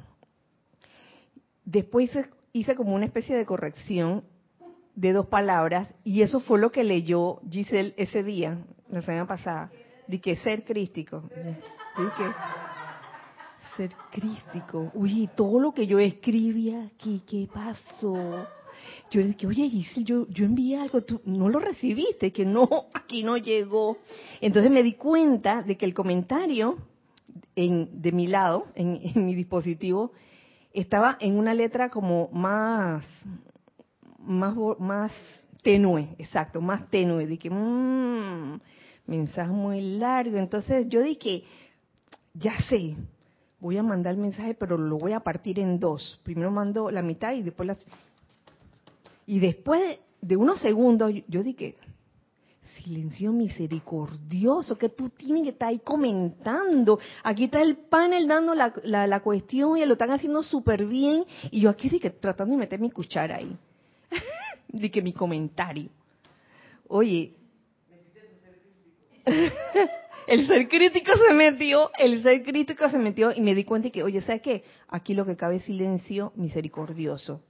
[1.65, 2.11] Después
[2.51, 4.23] hice como una especie de corrección
[4.95, 9.71] de dos palabras y eso fue lo que leyó Giselle ese día, la semana pasada,
[10.07, 11.23] de que ser crístico.
[13.75, 14.91] ser crístico.
[14.93, 18.47] Uy, todo lo que yo escribía aquí, ¿qué pasó?
[19.13, 22.67] Yo le dije, oye Giselle, yo, yo envié algo, tú no lo recibiste, que no,
[22.93, 23.97] aquí no llegó.
[24.41, 26.77] Entonces me di cuenta de que el comentario
[27.55, 30.13] en, de mi lado, en, mi dispositivo,
[30.73, 33.05] estaba en una letra como más,
[34.17, 35.11] más, más
[35.61, 37.27] tenue, exacto, más tenue.
[37.27, 38.59] Dije, mmm,
[39.05, 40.37] mensaje muy largo.
[40.37, 41.43] Entonces yo dije,
[42.33, 42.97] ya sé,
[43.59, 46.19] voy a mandar el mensaje, pero lo voy a partir en dos.
[46.23, 47.85] Primero mando la mitad y después las
[49.25, 51.75] y después de unos segundos, yo dije,
[52.83, 56.99] silencio misericordioso, que tú tienes que estar ahí comentando.
[57.23, 61.25] Aquí está el panel dando la, la, cuestión y lo están haciendo súper bien.
[61.51, 63.55] Y yo aquí dije, tratando de meter mi cuchara ahí.
[64.67, 65.89] dije mi comentario.
[66.87, 67.35] Oye.
[70.27, 74.03] el ser crítico se metió, el ser crítico se metió y me di cuenta que,
[74.03, 74.63] oye, ¿sabes qué?
[74.89, 77.41] Aquí lo que cabe es silencio misericordioso.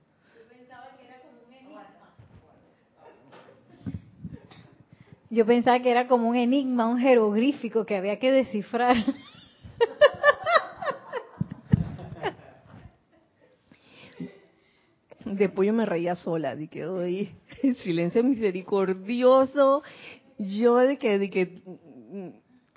[5.33, 8.95] Yo pensaba que era como un enigma, un jeroglífico que había que descifrar.
[15.25, 17.31] Después yo me reía sola, de que hoy
[17.83, 19.81] silencio misericordioso.
[20.37, 21.63] Yo de que, de que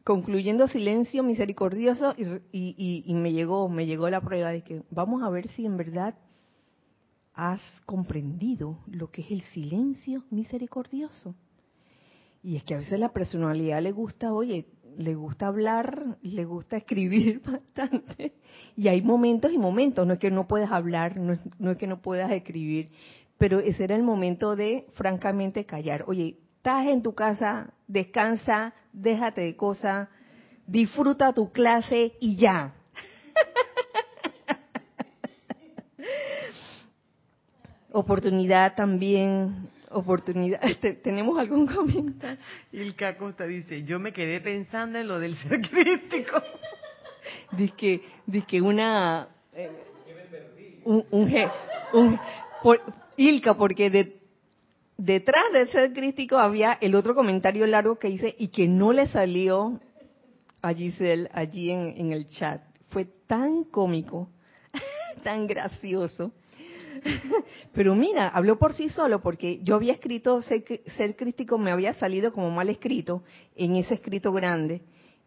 [0.02, 5.28] concluyendo silencio misericordioso y, y, me llegó, me llegó la prueba de que vamos a
[5.28, 6.14] ver si en verdad
[7.34, 11.34] has comprendido lo que es el silencio misericordioso.
[12.46, 16.76] Y es que a veces la personalidad le gusta, oye, le gusta hablar, le gusta
[16.76, 18.34] escribir bastante.
[18.76, 21.40] Y hay momentos y momentos, no es que no puedas hablar, no es,
[21.76, 22.90] que no puedas escribir,
[23.36, 26.04] pero ese era el momento de, francamente, callar.
[26.06, 30.08] Oye, estás en tu casa, descansa, déjate de cosas,
[30.68, 32.76] disfruta tu clase y ya.
[37.90, 40.60] Oportunidad también oportunidad.
[41.02, 42.38] ¿Tenemos algún comentario?
[42.72, 46.42] Ilka Costa dice, yo me quedé pensando en lo del ser crítico.
[47.52, 49.28] dice que, dice que una...
[49.52, 49.70] Eh,
[50.84, 51.04] un,
[51.92, 52.20] un,
[52.62, 52.80] por,
[53.16, 54.20] Ilka, porque de,
[54.96, 59.08] detrás del ser crítico había el otro comentario largo que hice y que no le
[59.08, 59.80] salió
[60.62, 62.62] a Giselle allí en, en el chat.
[62.90, 64.28] Fue tan cómico,
[65.22, 66.32] tan gracioso.
[67.72, 72.32] Pero mira, habló por sí solo porque yo había escrito ser, crítico, me había salido
[72.32, 73.22] como mal escrito
[73.54, 74.82] en ese escrito grande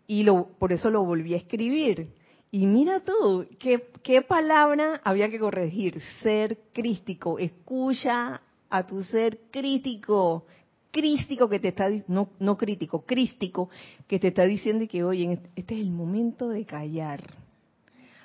[0.08, 2.10] y lo, por eso lo volví a escribir.
[2.52, 6.02] Y mira tú, ¿qué, palabra había que corregir?
[6.24, 7.38] Ser crítico.
[7.38, 10.46] Escucha a tu ser crítico.
[10.92, 13.70] Crístico que te está, no, no crítico, crístico,
[14.08, 17.22] que te está diciendo que, oye, este es el momento de callar.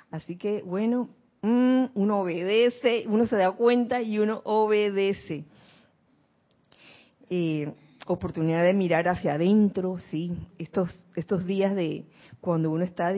[0.09, 1.09] Así que, bueno,
[1.45, 5.45] Mm, uno obedece, uno se da cuenta y uno obedece.
[7.29, 7.71] Eh,
[8.07, 12.05] oportunidad de mirar hacia adentro, sí, estos, estos días de
[12.41, 13.13] cuando uno está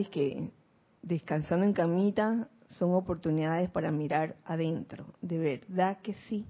[1.02, 6.46] descansando en camita son oportunidades para mirar adentro, de verdad que sí.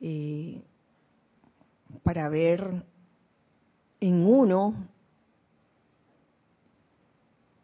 [0.00, 0.64] eh,
[2.02, 2.82] para ver
[4.00, 4.74] en uno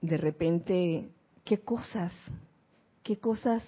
[0.00, 1.08] de repente
[1.44, 2.12] qué cosas,
[3.02, 3.64] qué cosas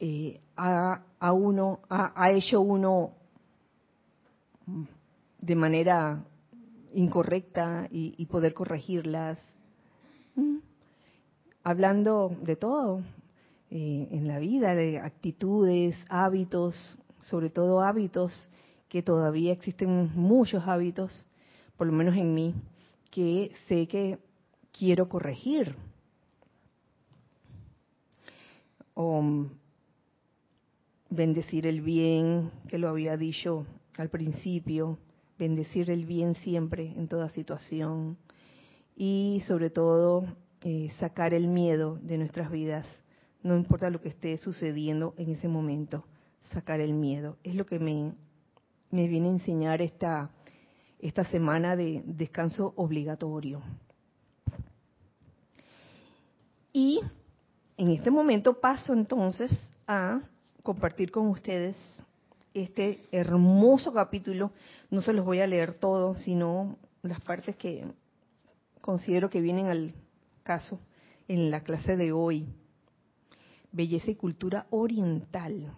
[0.00, 3.12] eh, ha, ha, hecho uno
[5.40, 6.24] de manera
[6.94, 9.40] incorrecta y, poder corregirlas.
[10.34, 10.58] Mm.
[11.62, 13.02] Hablando de todo,
[13.70, 18.32] eh, en la vida, de actitudes, hábitos, sobre todo hábitos,
[18.88, 21.24] que todavía existen muchos hábitos,
[21.76, 22.54] por lo menos en mí,
[23.10, 24.18] que sé que
[24.72, 25.76] quiero corregir.
[28.94, 29.46] O
[31.10, 33.66] bendecir el bien, que lo había dicho
[33.98, 34.98] al principio,
[35.38, 38.16] bendecir el bien siempre, en toda situación.
[38.96, 40.24] Y sobre todo,
[40.62, 42.86] eh, sacar el miedo de nuestras vidas,
[43.42, 46.04] no importa lo que esté sucediendo en ese momento,
[46.52, 47.36] sacar el miedo.
[47.42, 48.12] Es lo que me,
[48.90, 50.30] me viene a enseñar esta,
[51.00, 53.60] esta semana de descanso obligatorio.
[56.72, 57.00] Y
[57.76, 59.50] en este momento paso entonces
[59.86, 60.20] a
[60.62, 61.76] compartir con ustedes
[62.54, 64.52] este hermoso capítulo.
[64.90, 67.84] No se los voy a leer todo, sino las partes que
[68.80, 69.94] considero que vienen al
[70.42, 70.78] caso
[71.28, 72.46] en la clase de hoy.
[73.72, 75.72] Belleza y cultura oriental.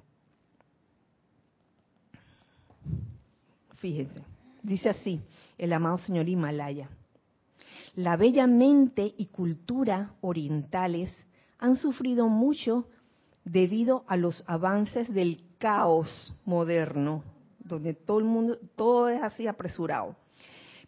[3.77, 4.21] Fíjense,
[4.63, 5.21] dice así
[5.59, 6.89] el amado señor Himalaya.
[7.95, 11.15] La bella mente y cultura orientales
[11.59, 12.87] han sufrido mucho
[13.45, 17.23] debido a los avances del caos moderno,
[17.59, 20.17] donde todo el mundo, todo es así apresurado.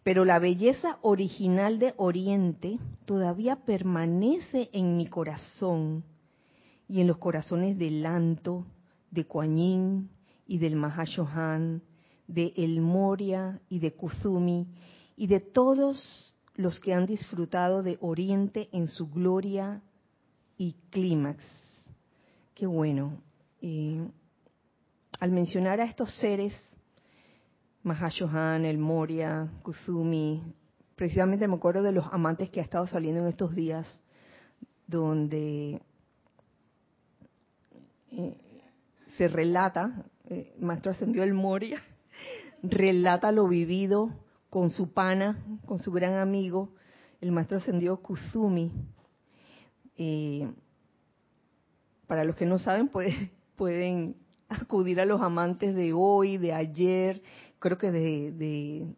[0.03, 6.05] Pero la belleza original de Oriente todavía permanece en mi corazón
[6.89, 8.65] y en los corazones del Lanto,
[9.11, 10.09] de Kuan
[10.47, 11.83] y del Mahashohan,
[12.29, 14.67] de El Moria y de Kuzumi
[15.17, 19.83] y de todos los que han disfrutado de Oriente en su gloria
[20.57, 21.45] y clímax.
[22.55, 23.23] Qué bueno.
[25.21, 26.55] al mencionar a estos seres,
[27.83, 30.43] Mahashohan, el Moria, Kuzumi,
[30.97, 33.87] precisamente me acuerdo de los amantes que ha estado saliendo en estos días,
[34.87, 35.81] donde
[38.11, 38.37] eh,
[39.17, 41.83] se relata, eh, Maestro Ascendió el Moria,
[42.63, 44.09] relata lo vivido
[44.51, 46.71] con su pana, con su gran amigo,
[47.21, 48.73] el Maestro Ascendido Kuzumi.
[49.97, 50.51] Eh,
[52.07, 52.91] para los que no saben,
[53.57, 54.17] pueden
[54.49, 57.23] acudir a los amantes de hoy, de ayer,
[57.59, 58.95] creo que de, de,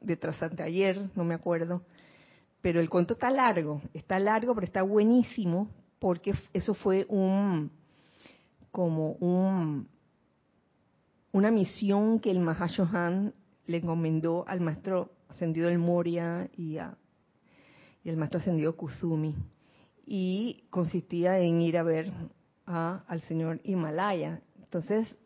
[0.00, 1.82] de ayer, no me acuerdo.
[2.60, 7.70] Pero el cuento está largo, está largo, pero está buenísimo, porque eso fue un,
[8.70, 9.88] como un,
[11.32, 13.32] una misión que el Mahashohan
[13.66, 16.98] le encomendó al maestro ascendido el Moria y, a,
[18.02, 19.34] y al maestro ascendido Kuzumi.
[20.12, 22.12] Y consistía en ir a ver
[22.66, 24.42] al señor Himalaya.
[24.58, 25.16] Entonces,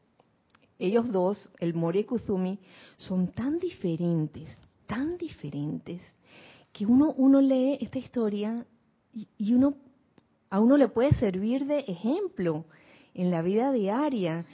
[0.78, 2.58] ellos dos, el Moria y Kuzumi,
[2.98, 4.46] son tan diferentes,
[4.86, 6.02] tan diferentes,
[6.70, 8.66] que uno, uno lee esta historia
[9.14, 9.74] y, uno
[10.50, 12.66] a uno le puede servir de ejemplo
[13.14, 14.44] en la vida diaria,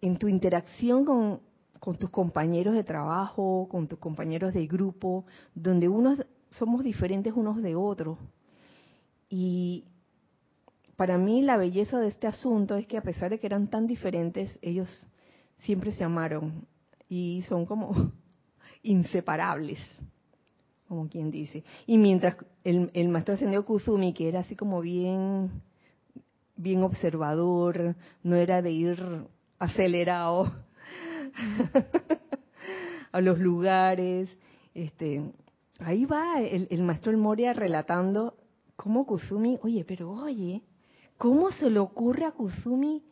[0.00, 1.40] en tu interacción con,
[1.78, 7.60] con tus compañeros de trabajo, con tus compañeros de grupo, donde unos somos diferentes unos
[7.60, 8.16] de otros.
[9.28, 9.84] Y
[10.96, 13.86] para mí la belleza de este asunto es que a pesar de que eran tan
[13.86, 14.88] diferentes, ellos
[15.58, 16.66] siempre se amaron
[17.08, 18.12] y son como
[18.82, 19.80] inseparables,
[20.88, 21.64] como quien dice.
[21.86, 25.62] Y mientras el, maestro ascendido Kuzumi, que era así como bien,
[26.56, 29.26] bien observador, no era de ir
[29.58, 30.52] acelerado
[33.12, 34.30] a los lugares,
[34.74, 35.22] este,
[35.80, 38.34] ahí va el, el maestro El Moria relatando
[38.86, 40.62] cómo Kuzumi, oye, pero oye,
[41.18, 43.02] ¿Cómo se le ocurre a Kuzumi?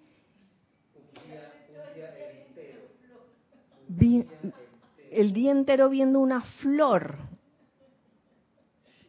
[5.11, 7.17] el día entero viendo una flor.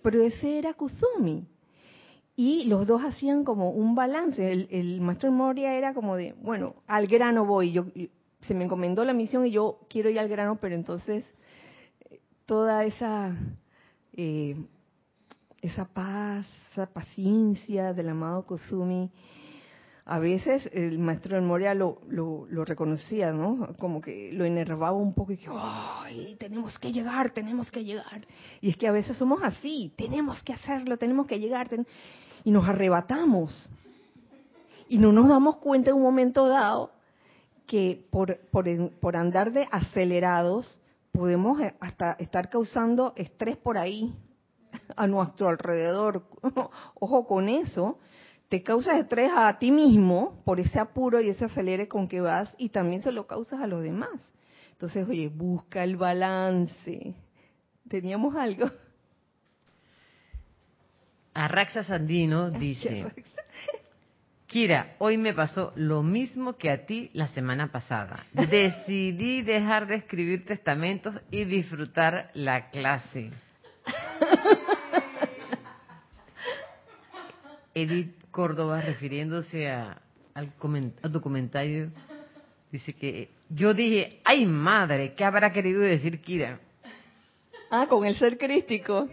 [0.01, 1.47] Pero ese era Kuzumi.
[2.35, 4.51] Y los dos hacían como un balance.
[4.51, 8.09] El, maestro Moria era como de, bueno, al grano voy.
[8.41, 11.25] Se me encomendó la misión y yo quiero ir al grano, pero entonces
[12.09, 13.35] eh, toda esa
[14.13, 14.55] eh,
[15.61, 19.09] esa paz, esa paciencia del amado Kozumi,
[20.07, 23.75] a veces el maestro del Moria lo, lo, reconocía, ¿no?
[23.79, 28.25] Como que lo enervaba un poco y que, ¡ay, tenemos que llegar, tenemos que llegar!
[28.61, 31.67] Y es que a veces somos así, tenemos que hacerlo, tenemos que llegar,
[32.43, 33.69] y nos arrebatamos.
[34.87, 36.91] Y no nos damos cuenta en un momento dado
[37.65, 38.65] que por, por,
[38.99, 40.79] por andar de acelerados
[41.11, 44.13] podemos eh, hasta estar causando estrés por ahí
[44.95, 46.23] a nuestro alrededor.
[46.95, 47.99] Ojo con eso,
[48.49, 52.53] te causas estrés a ti mismo por ese apuro y ese acelere con que vas
[52.57, 54.11] y también se lo causas a los demás.
[54.71, 57.15] Entonces, oye, busca el balance.
[57.87, 58.65] ¿Teníamos algo?
[61.33, 63.07] Arraxa Sandino dice,
[64.47, 68.25] Kira, hoy me pasó lo mismo que a ti la semana pasada.
[68.31, 73.31] Decidí dejar de escribir testamentos y disfrutar la clase.
[77.73, 80.53] Edith Córdoba, refiriéndose al
[81.21, 81.91] comentario,
[82.71, 86.59] dice que yo dije, ay madre, ¿qué habrá querido decir Kira?
[87.69, 89.09] Ah, con el ser crístico.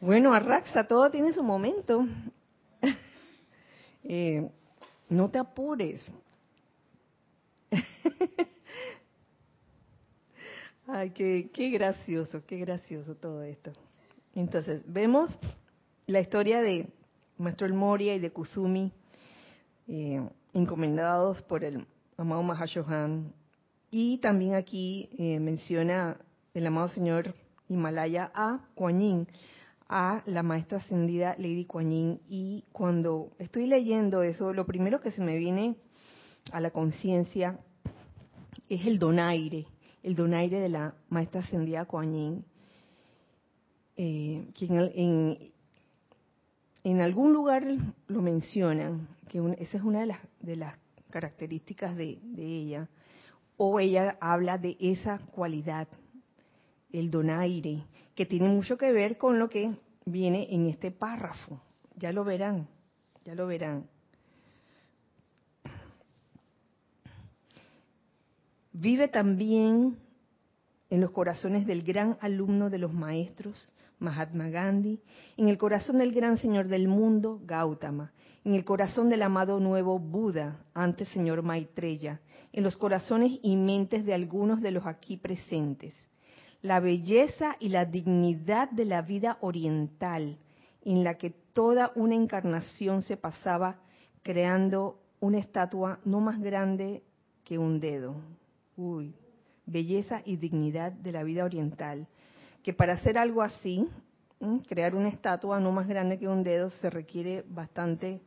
[0.00, 2.06] Bueno, Arraxa, todo tiene su momento.
[4.10, 4.48] Eh,
[5.10, 6.02] no te apures.
[10.98, 13.70] Ay, qué, gracioso, qué gracioso todo esto.
[14.34, 15.30] Entonces, vemos
[16.08, 16.88] la historia de
[17.36, 18.90] Maestro El Moria y de Kusumi,
[19.86, 20.20] eh,
[20.54, 21.86] encomendados por el
[22.16, 23.32] amado Mahashohan.
[23.92, 26.18] Y también aquí eh, menciona
[26.52, 27.32] el amado señor
[27.68, 29.28] Himalaya a Kuan Yin,
[29.88, 32.20] a la maestra ascendida Lady Kuan Yin.
[32.28, 35.76] Y cuando estoy leyendo eso, lo primero que se me viene
[36.50, 37.56] a la conciencia
[38.68, 39.64] es el donaire
[40.02, 42.44] el donaire de la maestra ascendida Kuan
[43.96, 45.52] eh, que en,
[46.84, 47.66] en, algún lugar
[48.06, 50.74] lo mencionan, que esa es una de las, de las
[51.10, 52.88] características de ella,
[53.56, 55.88] o ella habla de esa cualidad,
[56.92, 57.82] el donaire,
[58.14, 59.72] que tiene mucho que ver con lo que
[60.06, 61.60] viene en este párrafo.
[61.96, 62.68] Ya lo verán,
[63.24, 63.88] ya lo verán.
[68.80, 69.98] Vive también
[70.88, 75.00] en los corazones del gran alumno de los maestros, Mahatma Gandhi,
[75.36, 78.12] en el corazón del gran Señor del mundo, Gautama,
[78.44, 82.20] en el corazón del amado nuevo Buda, antes Señor Maitreya,
[82.52, 85.94] en los corazones y mentes de algunos de los aquí presentes.
[86.62, 90.38] La belleza y la dignidad de la vida oriental,
[90.84, 93.80] en la que toda una encarnación se pasaba
[94.22, 97.02] creando una estatua no más grande
[97.44, 98.14] que un dedo,
[98.78, 99.14] uy,
[99.66, 102.06] belleza y dignidad de la vida oriental,
[102.62, 103.86] que para hacer algo así,
[104.68, 108.20] crear una estatua no más grande que un dedo, se requiere bastante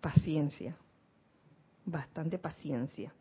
[0.00, 0.76] paciencia,
[1.84, 3.12] bastante paciencia.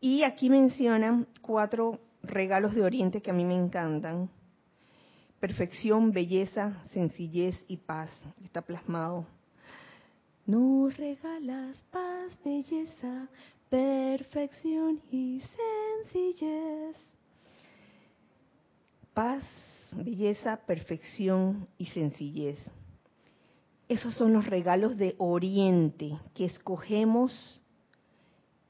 [0.00, 4.30] Y aquí mencionan cuatro regalos de Oriente que a mí me encantan.
[5.38, 8.10] Perfección, belleza, sencillez y paz.
[8.42, 9.26] Está plasmado.
[10.46, 13.28] No regalas paz, belleza,
[13.70, 15.42] perfección y
[16.02, 16.96] sencillez.
[19.14, 19.44] Paz,
[19.92, 22.58] belleza, perfección y sencillez.
[23.88, 27.62] Esos son los regalos de Oriente que escogemos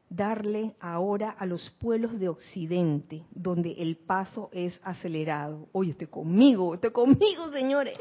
[0.08, 5.68] darle ahora a los pueblos de Occidente, donde el paso es acelerado.
[5.72, 7.98] Oye, estoy conmigo, estoy conmigo, señores.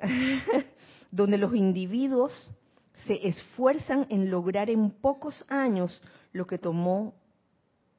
[1.10, 2.52] donde los individuos
[3.06, 6.02] se esfuerzan en lograr en pocos años
[6.32, 7.14] lo que tomó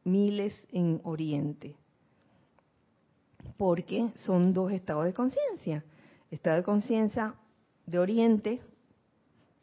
[0.04, 1.76] miles en Oriente.
[3.58, 5.84] Porque son dos estados de conciencia.
[6.32, 7.36] Estado de conciencia
[7.86, 8.62] de Oriente,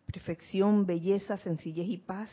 [0.07, 2.30] perfección, belleza, sencillez y paz.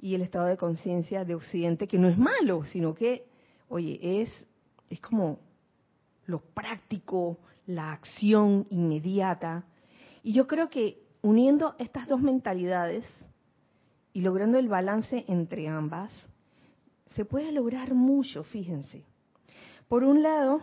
[0.00, 3.26] Y el estado de conciencia de Occidente, que no es malo, sino que,
[3.68, 4.30] oye, es,
[4.90, 5.40] es como
[6.26, 9.64] lo práctico, la acción inmediata.
[10.22, 13.04] Y yo creo que uniendo estas dos mentalidades
[14.12, 16.12] y logrando el balance entre ambas,
[17.14, 19.04] se puede lograr mucho, fíjense.
[19.88, 20.60] Por un lado,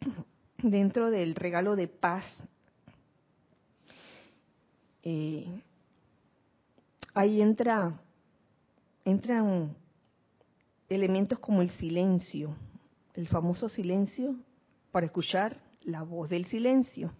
[0.62, 2.24] dentro del regalo de paz,
[5.02, 5.46] eh,
[7.14, 7.98] ahí entra,
[9.04, 9.74] entran
[10.88, 12.54] elementos como el silencio,
[13.14, 14.36] el famoso silencio
[14.92, 17.12] para escuchar la voz del silencio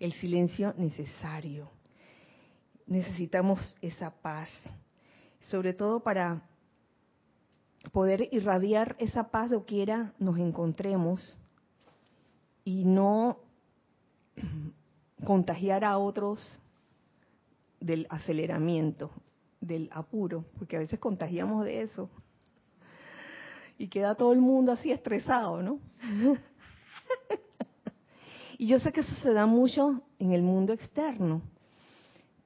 [0.00, 1.70] el silencio necesario.
[2.86, 4.48] Necesitamos esa paz,
[5.42, 6.42] sobre todo para
[7.92, 11.38] poder irradiar esa paz de quiera nos encontremos
[12.64, 13.38] y no
[15.24, 16.60] contagiar a otros
[17.80, 19.10] del aceleramiento,
[19.60, 22.10] del apuro, porque a veces contagiamos de eso.
[23.78, 25.78] Y queda todo el mundo así estresado, ¿no?
[28.60, 31.42] Y yo sé que eso se da mucho en el mundo externo,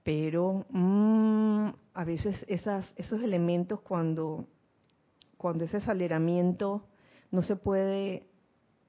[0.03, 4.47] pero mm, a veces esas, esos elementos cuando,
[5.39, 6.85] cuando ese aceleramiento
[7.31, 8.27] no se puede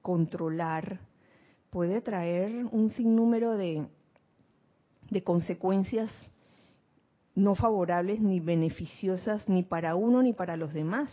[0.02, 1.00] controlar,
[1.70, 3.88] puede traer un sinnúmero de,
[5.10, 6.12] de consecuencias
[7.36, 11.10] no favorables ni beneficiosas ni para uno ni para los demás.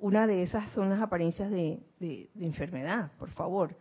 [0.00, 3.76] Una de esas son las apariencias de, de enfermedad, por favor,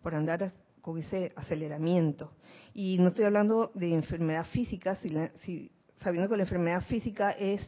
[0.00, 0.52] por andar
[0.84, 2.32] con ese aceleramiento.
[2.74, 5.70] Y no estoy hablando de enfermedad física, si,
[6.00, 7.66] sabiendo que la enfermedad física es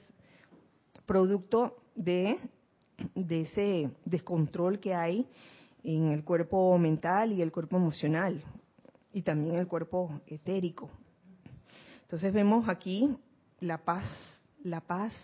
[1.06, 2.36] producto de,
[3.14, 5.26] ese descontrol que hay
[5.82, 8.44] en el cuerpo mental y el cuerpo emocional,
[9.14, 10.90] y también el cuerpo etérico.
[12.02, 13.16] Entonces vemos aquí
[13.60, 14.04] la paz,
[14.62, 15.14] la paz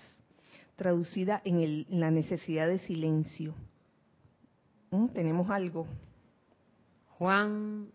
[0.77, 3.55] traducida en, el, la necesidad de silencio.
[4.91, 5.09] ¿Mm?
[5.09, 5.87] Tenemos algo.
[7.23, 7.87] Juan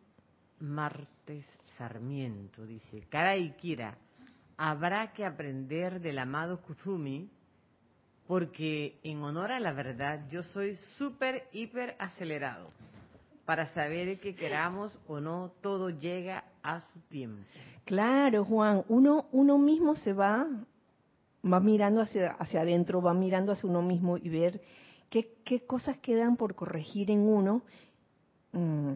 [0.62, 1.46] Martes
[1.78, 3.98] Sarmiento dice, cara Ikira,
[4.56, 7.30] habrá que aprender del amado Kuzumi
[8.26, 12.68] porque en honor a la verdad yo soy súper, hiper acelerado.
[13.44, 17.44] Para saber que queramos o no, todo llega a su tiempo.
[17.84, 20.48] Claro, Juan, uno, uno mismo se va,
[21.44, 24.62] va mirando hacia, hacia adentro, va mirando hacia uno mismo y ver
[25.10, 27.64] qué, qué cosas quedan por corregir en uno.
[28.54, 28.94] Mm,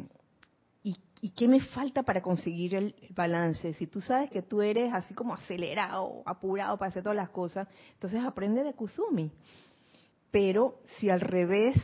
[1.21, 3.73] ¿Y qué me falta para conseguir el balance?
[3.73, 7.67] Si tú sabes que tú eres así como acelerado, apurado para hacer todas las cosas,
[7.93, 9.31] entonces aprende de Kuzumi.
[10.31, 11.75] Pero si al revés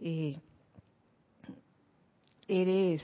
[0.00, 0.40] eh,
[2.48, 3.02] eres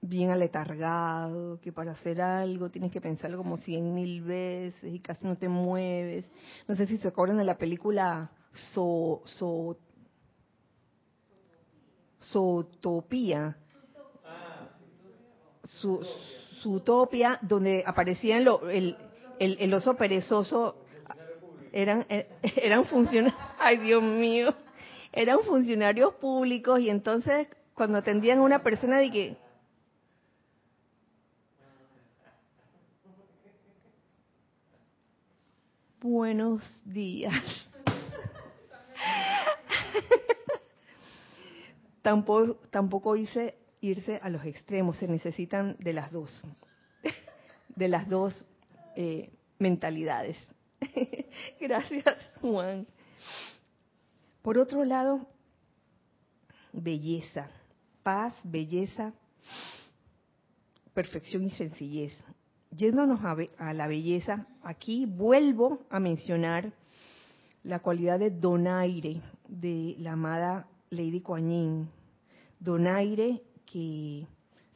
[0.00, 5.26] bien aletargado, que para hacer algo tienes que pensarlo como cien mil veces y casi
[5.26, 6.24] no te mueves.
[6.66, 8.30] No sé si se acuerdan de la película
[8.72, 9.22] So,
[15.68, 16.04] su,
[16.62, 18.96] su utopia, donde aparecía el,
[19.38, 20.76] el, oso perezoso,
[21.72, 24.54] eran, eh, eran funcionarios, ay Dios mío,
[25.12, 29.36] eran funcionarios públicos y entonces cuando atendían a una persona de que
[36.00, 37.34] buenos días.
[42.02, 46.42] tampoco, tampoco hice irse a los extremos, se necesitan de las dos,
[47.68, 48.46] de las dos
[48.96, 50.36] eh, mentalidades.
[51.60, 52.86] Gracias, Juan.
[54.42, 55.26] Por otro lado,
[56.72, 57.50] belleza,
[58.02, 59.12] paz, belleza,
[60.94, 62.12] perfección y sencillez.
[62.70, 66.72] Yéndonos a, a, la belleza, aquí vuelvo a mencionar
[67.64, 71.90] la cualidad de donaire de la amada Lady Kuan.
[72.60, 74.26] Donaire que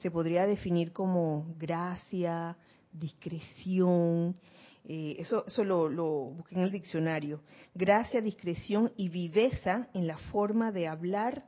[0.01, 2.57] se podría definir como gracia,
[2.93, 4.37] discreción,
[4.85, 7.41] eh, eso, eso lo, busqué en el diccionario,
[7.75, 11.45] gracia, discreción y viveza en la forma de hablar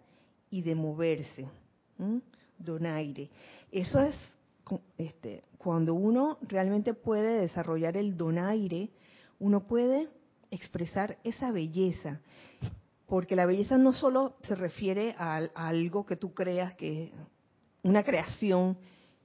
[0.51, 1.49] y de moverse.
[2.59, 3.31] Donaire.
[3.73, 4.17] Eso es
[4.97, 8.91] este, cuando uno realmente puede desarrollar el donaire,
[9.39, 10.09] uno puede
[10.51, 12.21] expresar esa belleza.
[13.07, 17.13] Porque la belleza no solo se refiere a, a algo que tú creas que
[17.85, 18.76] una creación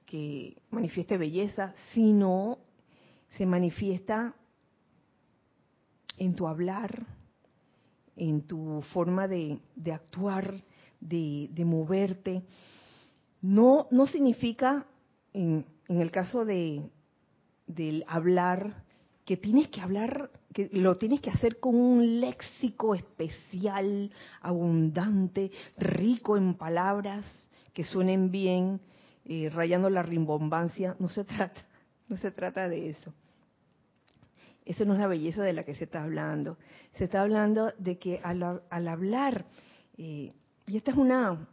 [0.06, 2.60] que manifieste belleza, sino
[3.38, 4.36] se manifiesta
[6.18, 7.08] en tu hablar,
[8.16, 9.60] en tu forma de,
[9.92, 10.62] actuar,
[11.00, 12.44] de, moverte.
[13.42, 14.86] No, no significa,
[15.34, 16.82] en, en el caso de,
[17.66, 18.84] del hablar,
[19.24, 26.36] que tienes que hablar, que lo tienes que hacer con un léxico especial, abundante, rico
[26.36, 27.26] en palabras,
[27.74, 28.82] que suenen bien,
[29.26, 31.62] eh, rayando la rimbombancia, no se trata,
[32.08, 33.14] no se trata de eso.
[34.66, 36.58] Eso no es la belleza de la que se está hablando.
[36.94, 39.46] Se está hablando de que al, hablar,
[39.98, 40.32] eh,
[40.68, 41.48] y esta es una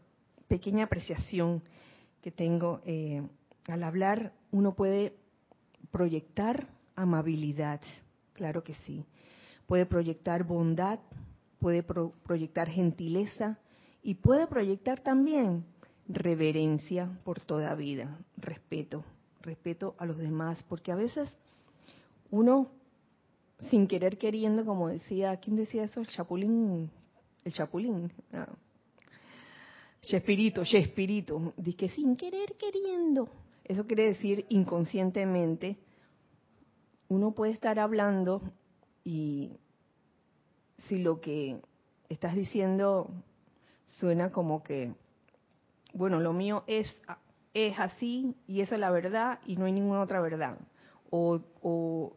[0.49, 1.63] pequeña apreciación
[2.21, 3.27] que tengo, eh,
[3.69, 5.17] al hablar uno puede
[5.91, 7.81] proyectar amabilidad,
[8.35, 9.05] claro que sí.
[9.67, 10.99] Puede proyectar bondad,
[11.59, 13.59] puede proyectar gentileza
[14.03, 15.65] y puede proyectar también
[16.09, 19.05] reverencia por toda vida, respeto,
[19.43, 21.29] respeto a los demás, porque a veces
[22.31, 22.71] uno,
[23.71, 26.01] sin querer queriendo, como decía, ¿quién decía eso?
[26.01, 26.91] El chapulín,
[27.45, 28.13] el chapulín.
[28.33, 28.49] Ah.
[30.03, 33.29] Chespirito, Chespirito, dice que sin querer queriendo.
[33.65, 35.77] Eso quiere decir inconscientemente,
[37.09, 38.41] uno puede estar hablando
[39.05, 39.51] y
[40.87, 41.61] si lo que
[42.09, 43.11] estás diciendo
[43.87, 44.93] suena como que
[45.97, 46.89] bueno, lo mío es,
[47.55, 50.59] es así y esa es la verdad y no hay ninguna otra verdad.
[51.11, 52.17] o, o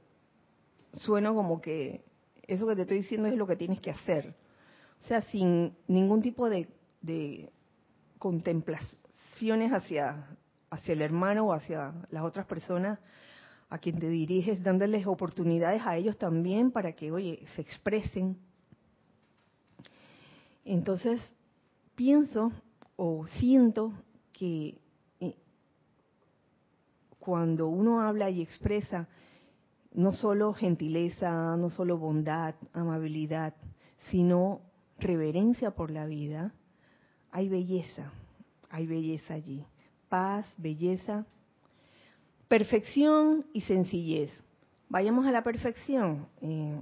[0.93, 2.03] sueno como que
[2.47, 4.35] eso que te estoy diciendo es lo que tienes que hacer.
[5.03, 6.67] O sea, sin ningún tipo de,
[7.01, 7.51] de
[8.17, 10.37] contemplaciones hacia,
[10.69, 12.99] hacia el hermano o hacia las otras personas
[13.69, 18.37] a quien te diriges, dándoles oportunidades a ellos también para que, oye, se expresen.
[20.65, 21.21] Entonces,
[21.95, 22.51] pienso
[23.01, 23.93] o siento
[24.33, 24.77] que
[25.21, 25.37] eh,
[27.17, 29.07] cuando uno habla y expresa
[29.93, 33.53] no solo gentileza, no solo bondad, amabilidad,
[34.11, 34.59] sino
[34.97, 36.53] reverencia por la vida,
[37.31, 38.11] hay belleza,
[38.69, 39.65] hay belleza allí.
[40.09, 41.25] Paz, belleza,
[42.49, 44.29] perfección y sencillez.
[44.89, 46.27] Vayamos a la perfección.
[46.41, 46.81] Eh,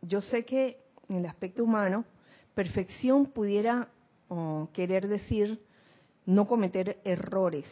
[0.00, 2.06] yo sé que en el aspecto humano,
[2.54, 3.91] perfección pudiera
[4.32, 5.60] oh, querer decir
[6.24, 7.66] no cometer errores,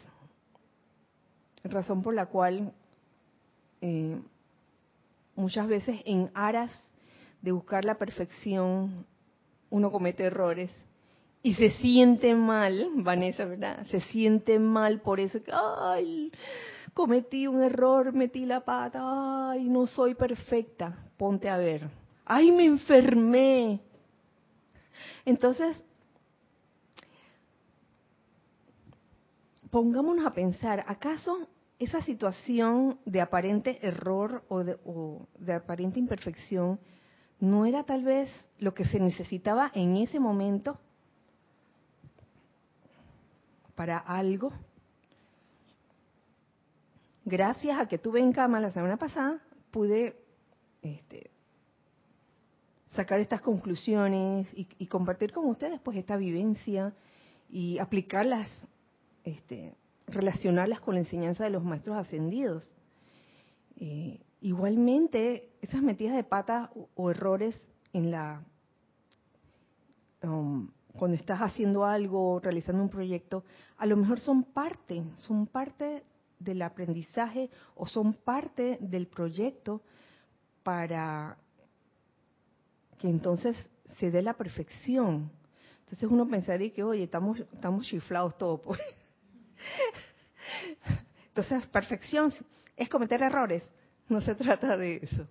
[1.65, 2.73] razón por la cual
[3.81, 4.21] eh,
[5.37, 6.71] muchas veces en aras
[7.41, 9.07] de buscar la perfección
[9.71, 10.71] uno comete errores
[11.43, 13.87] y se siente mal, Vanessa, ¿verdad?
[13.87, 16.31] Se siente mal por eso que, ay,
[16.93, 21.89] cometí un error, metí la pata, ay, no soy perfecta, ponte a ver,
[22.27, 23.81] ay, me enfermé.
[25.25, 25.83] Entonces,
[29.71, 31.49] pongámonos a pensar, ¿acaso
[31.79, 36.79] esa situación de aparente error o de, o de, aparente imperfección
[37.39, 40.79] no era tal vez lo que se necesitaba en ese momento
[43.75, 44.53] para algo?
[47.25, 49.41] Gracias a que tuve en cama la semana pasada,
[49.71, 50.17] pude
[50.83, 51.31] este,
[52.91, 56.93] sacar estas conclusiones y, y, compartir con ustedes pues esta vivencia
[57.49, 58.49] y aplicarlas
[59.31, 59.75] este,
[60.07, 62.73] relacionarlas con la enseñanza de los maestros ascendidos.
[63.77, 67.61] Eh, igualmente, esas metidas de pata o, errores
[67.93, 68.43] en la
[70.23, 70.69] um,
[70.99, 73.45] cuando estás haciendo algo, realizando un proyecto,
[73.79, 76.05] a lo mejor son parte, son parte
[76.39, 79.83] del aprendizaje o son parte del proyecto
[80.63, 81.37] para
[82.99, 83.57] que entonces
[83.99, 85.31] se dé la perfección.
[85.81, 88.61] Entonces uno pensaría que, oye, estamos, estamos chiflados todos.
[88.61, 88.81] Pues.
[91.29, 92.33] Entonces, perfección
[92.77, 93.63] es cometer errores.
[94.09, 95.27] No se trata de eso.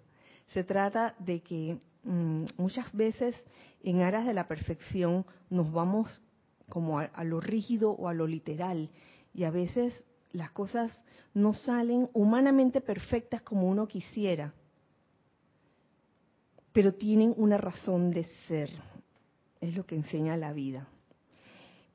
[0.53, 3.36] Se trata de que mmm, muchas veces
[3.84, 6.21] en aras de la perfección nos vamos
[6.69, 8.89] como a, lo rígido o a lo literal
[9.34, 9.93] y a veces
[10.32, 10.95] las cosas
[11.34, 14.53] no salen humanamente perfectas como uno quisiera,
[16.71, 18.69] pero tienen una razón de ser.
[19.59, 20.88] Es lo que enseña la vida.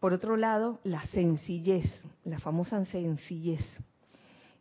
[0.04, 1.86] Por otro lado, la sencillez,
[2.26, 3.64] la famosa sencillez,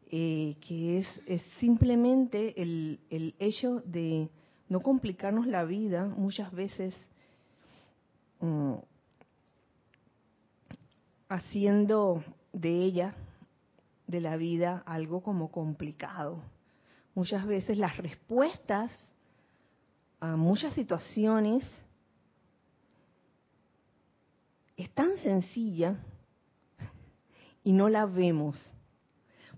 [0.10, 4.30] eh, que es, simplemente el, hecho de
[4.70, 6.96] no complicarnos la vida muchas veces
[8.40, 8.78] um,
[11.28, 12.24] haciendo
[12.54, 13.14] de ella,
[14.08, 16.42] de la vida, algo como complicado.
[17.16, 18.98] Muchas veces las respuestas
[20.22, 21.66] a muchas situaciones
[24.84, 25.96] es tan sencilla
[27.64, 28.62] y no la vemos.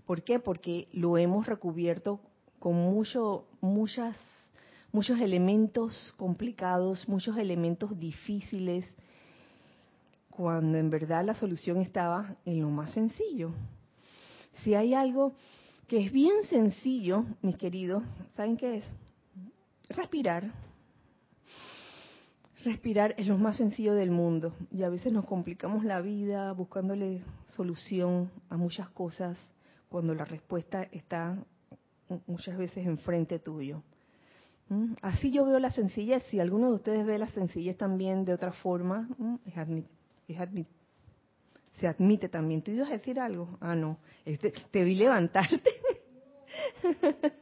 [0.06, 0.38] ¿Por qué?
[0.38, 2.20] Porque lo hemos recubierto
[2.60, 4.16] con mucho, muchas,
[4.92, 8.86] muchos elementos complicados, muchos elementos difíciles,
[10.30, 13.50] cuando en verdad la solución estaba en lo más sencillo.
[14.62, 15.34] Si hay algo
[15.88, 18.04] que es bien sencillo, mis queridos,
[18.36, 18.84] ¿saben qué es?
[19.88, 20.52] Respirar
[22.66, 27.22] Respirar es lo más sencillo del mundo y a veces nos complicamos la vida buscándole
[27.44, 29.38] solución a muchas cosas
[29.88, 31.38] cuando la respuesta está
[32.26, 33.84] muchas veces enfrente tuyo.
[34.68, 34.94] ¿Mm?
[35.00, 36.24] Así yo veo la sencillez.
[36.24, 39.08] Si alguno de ustedes ve la sencillez también de otra forma,
[39.44, 39.86] es admit,
[40.26, 40.66] es admit,
[41.74, 42.62] se admite también.
[42.62, 43.56] ¿Tú ibas a decir algo?
[43.60, 43.98] Ah, no.
[44.24, 45.70] Este, te vi levantarte.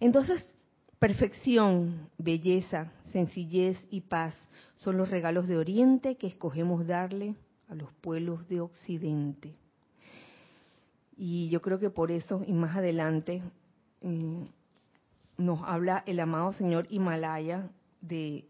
[0.00, 0.42] Entonces,
[0.98, 4.34] Perfección, belleza, sencillez y paz
[4.74, 7.36] son los regalos de Oriente que escogemos darle
[7.68, 9.54] a los pueblos de Occidente.
[11.16, 13.42] Y yo creo que por eso, y más adelante,
[14.00, 14.48] eh,
[15.36, 17.70] nos habla el amado señor Himalaya
[18.00, 18.44] de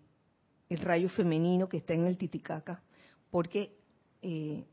[0.71, 2.83] el rayo femenino que está en el Titicaca,
[3.31, 3.77] porque
[4.23, 4.65] eh,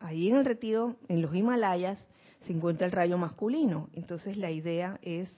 [0.00, 2.04] ahí en el retiro, en los Himalayas,
[2.42, 3.88] se encuentra el rayo masculino.
[3.92, 5.30] Entonces la idea es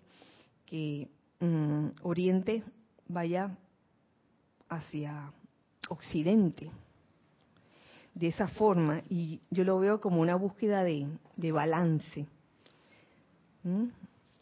[0.65, 1.11] que
[1.43, 2.63] um, Oriente
[3.09, 3.51] vaya
[4.69, 5.33] hacia
[5.89, 6.71] Occidente.
[8.15, 11.09] De esa forma, y yo lo veo como una búsqueda de,
[11.53, 12.27] balance,
[13.65, 13.87] ¿Mm?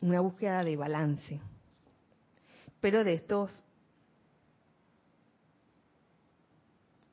[0.03, 1.41] Una búsqueda de balance.
[2.81, 3.63] Pero de estos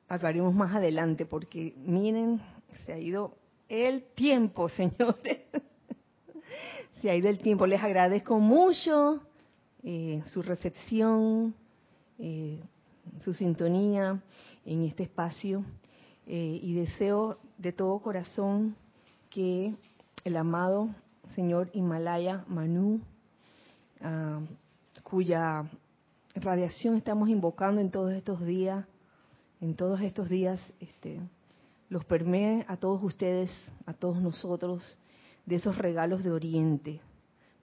[0.08, 2.40] hablaremos más adelante porque miren,
[2.86, 3.36] se ha ido
[3.68, 5.42] el tiempo, señores.
[7.02, 7.66] se ha ido el tiempo.
[7.66, 9.27] Les agradezco mucho
[9.84, 11.54] eh, su recepción,
[12.18, 12.60] eh,
[13.20, 14.20] su sintonía
[14.64, 15.64] en este espacio
[16.26, 18.76] eh, y deseo de todo corazón
[19.30, 19.74] que
[20.24, 20.88] el amado
[21.34, 23.00] señor Himalaya Manu,
[24.00, 24.40] ah,
[25.02, 25.70] cuya
[26.34, 28.84] radiación estamos invocando en todos estos días,
[29.60, 31.20] en todos estos días, este,
[31.88, 33.50] los permee a todos ustedes,
[33.86, 34.98] a todos nosotros,
[35.46, 37.00] de esos regalos de Oriente,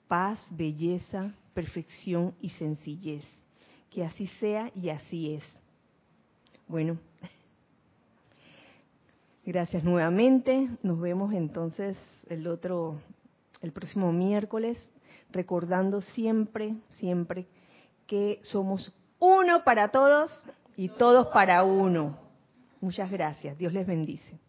[0.07, 3.23] paz, belleza, perfección y sencillez.
[3.89, 5.43] Que así sea y así es.
[6.67, 6.99] Bueno,
[9.45, 10.69] gracias nuevamente.
[10.83, 11.97] Nos vemos entonces
[12.29, 12.99] el otro,
[13.61, 14.77] el próximo miércoles,
[15.31, 17.47] recordando siempre, siempre
[18.05, 20.29] que somos uno para todos
[20.75, 22.19] y todos para uno.
[22.81, 23.57] Muchas gracias.
[23.57, 24.44] Dios les bendice.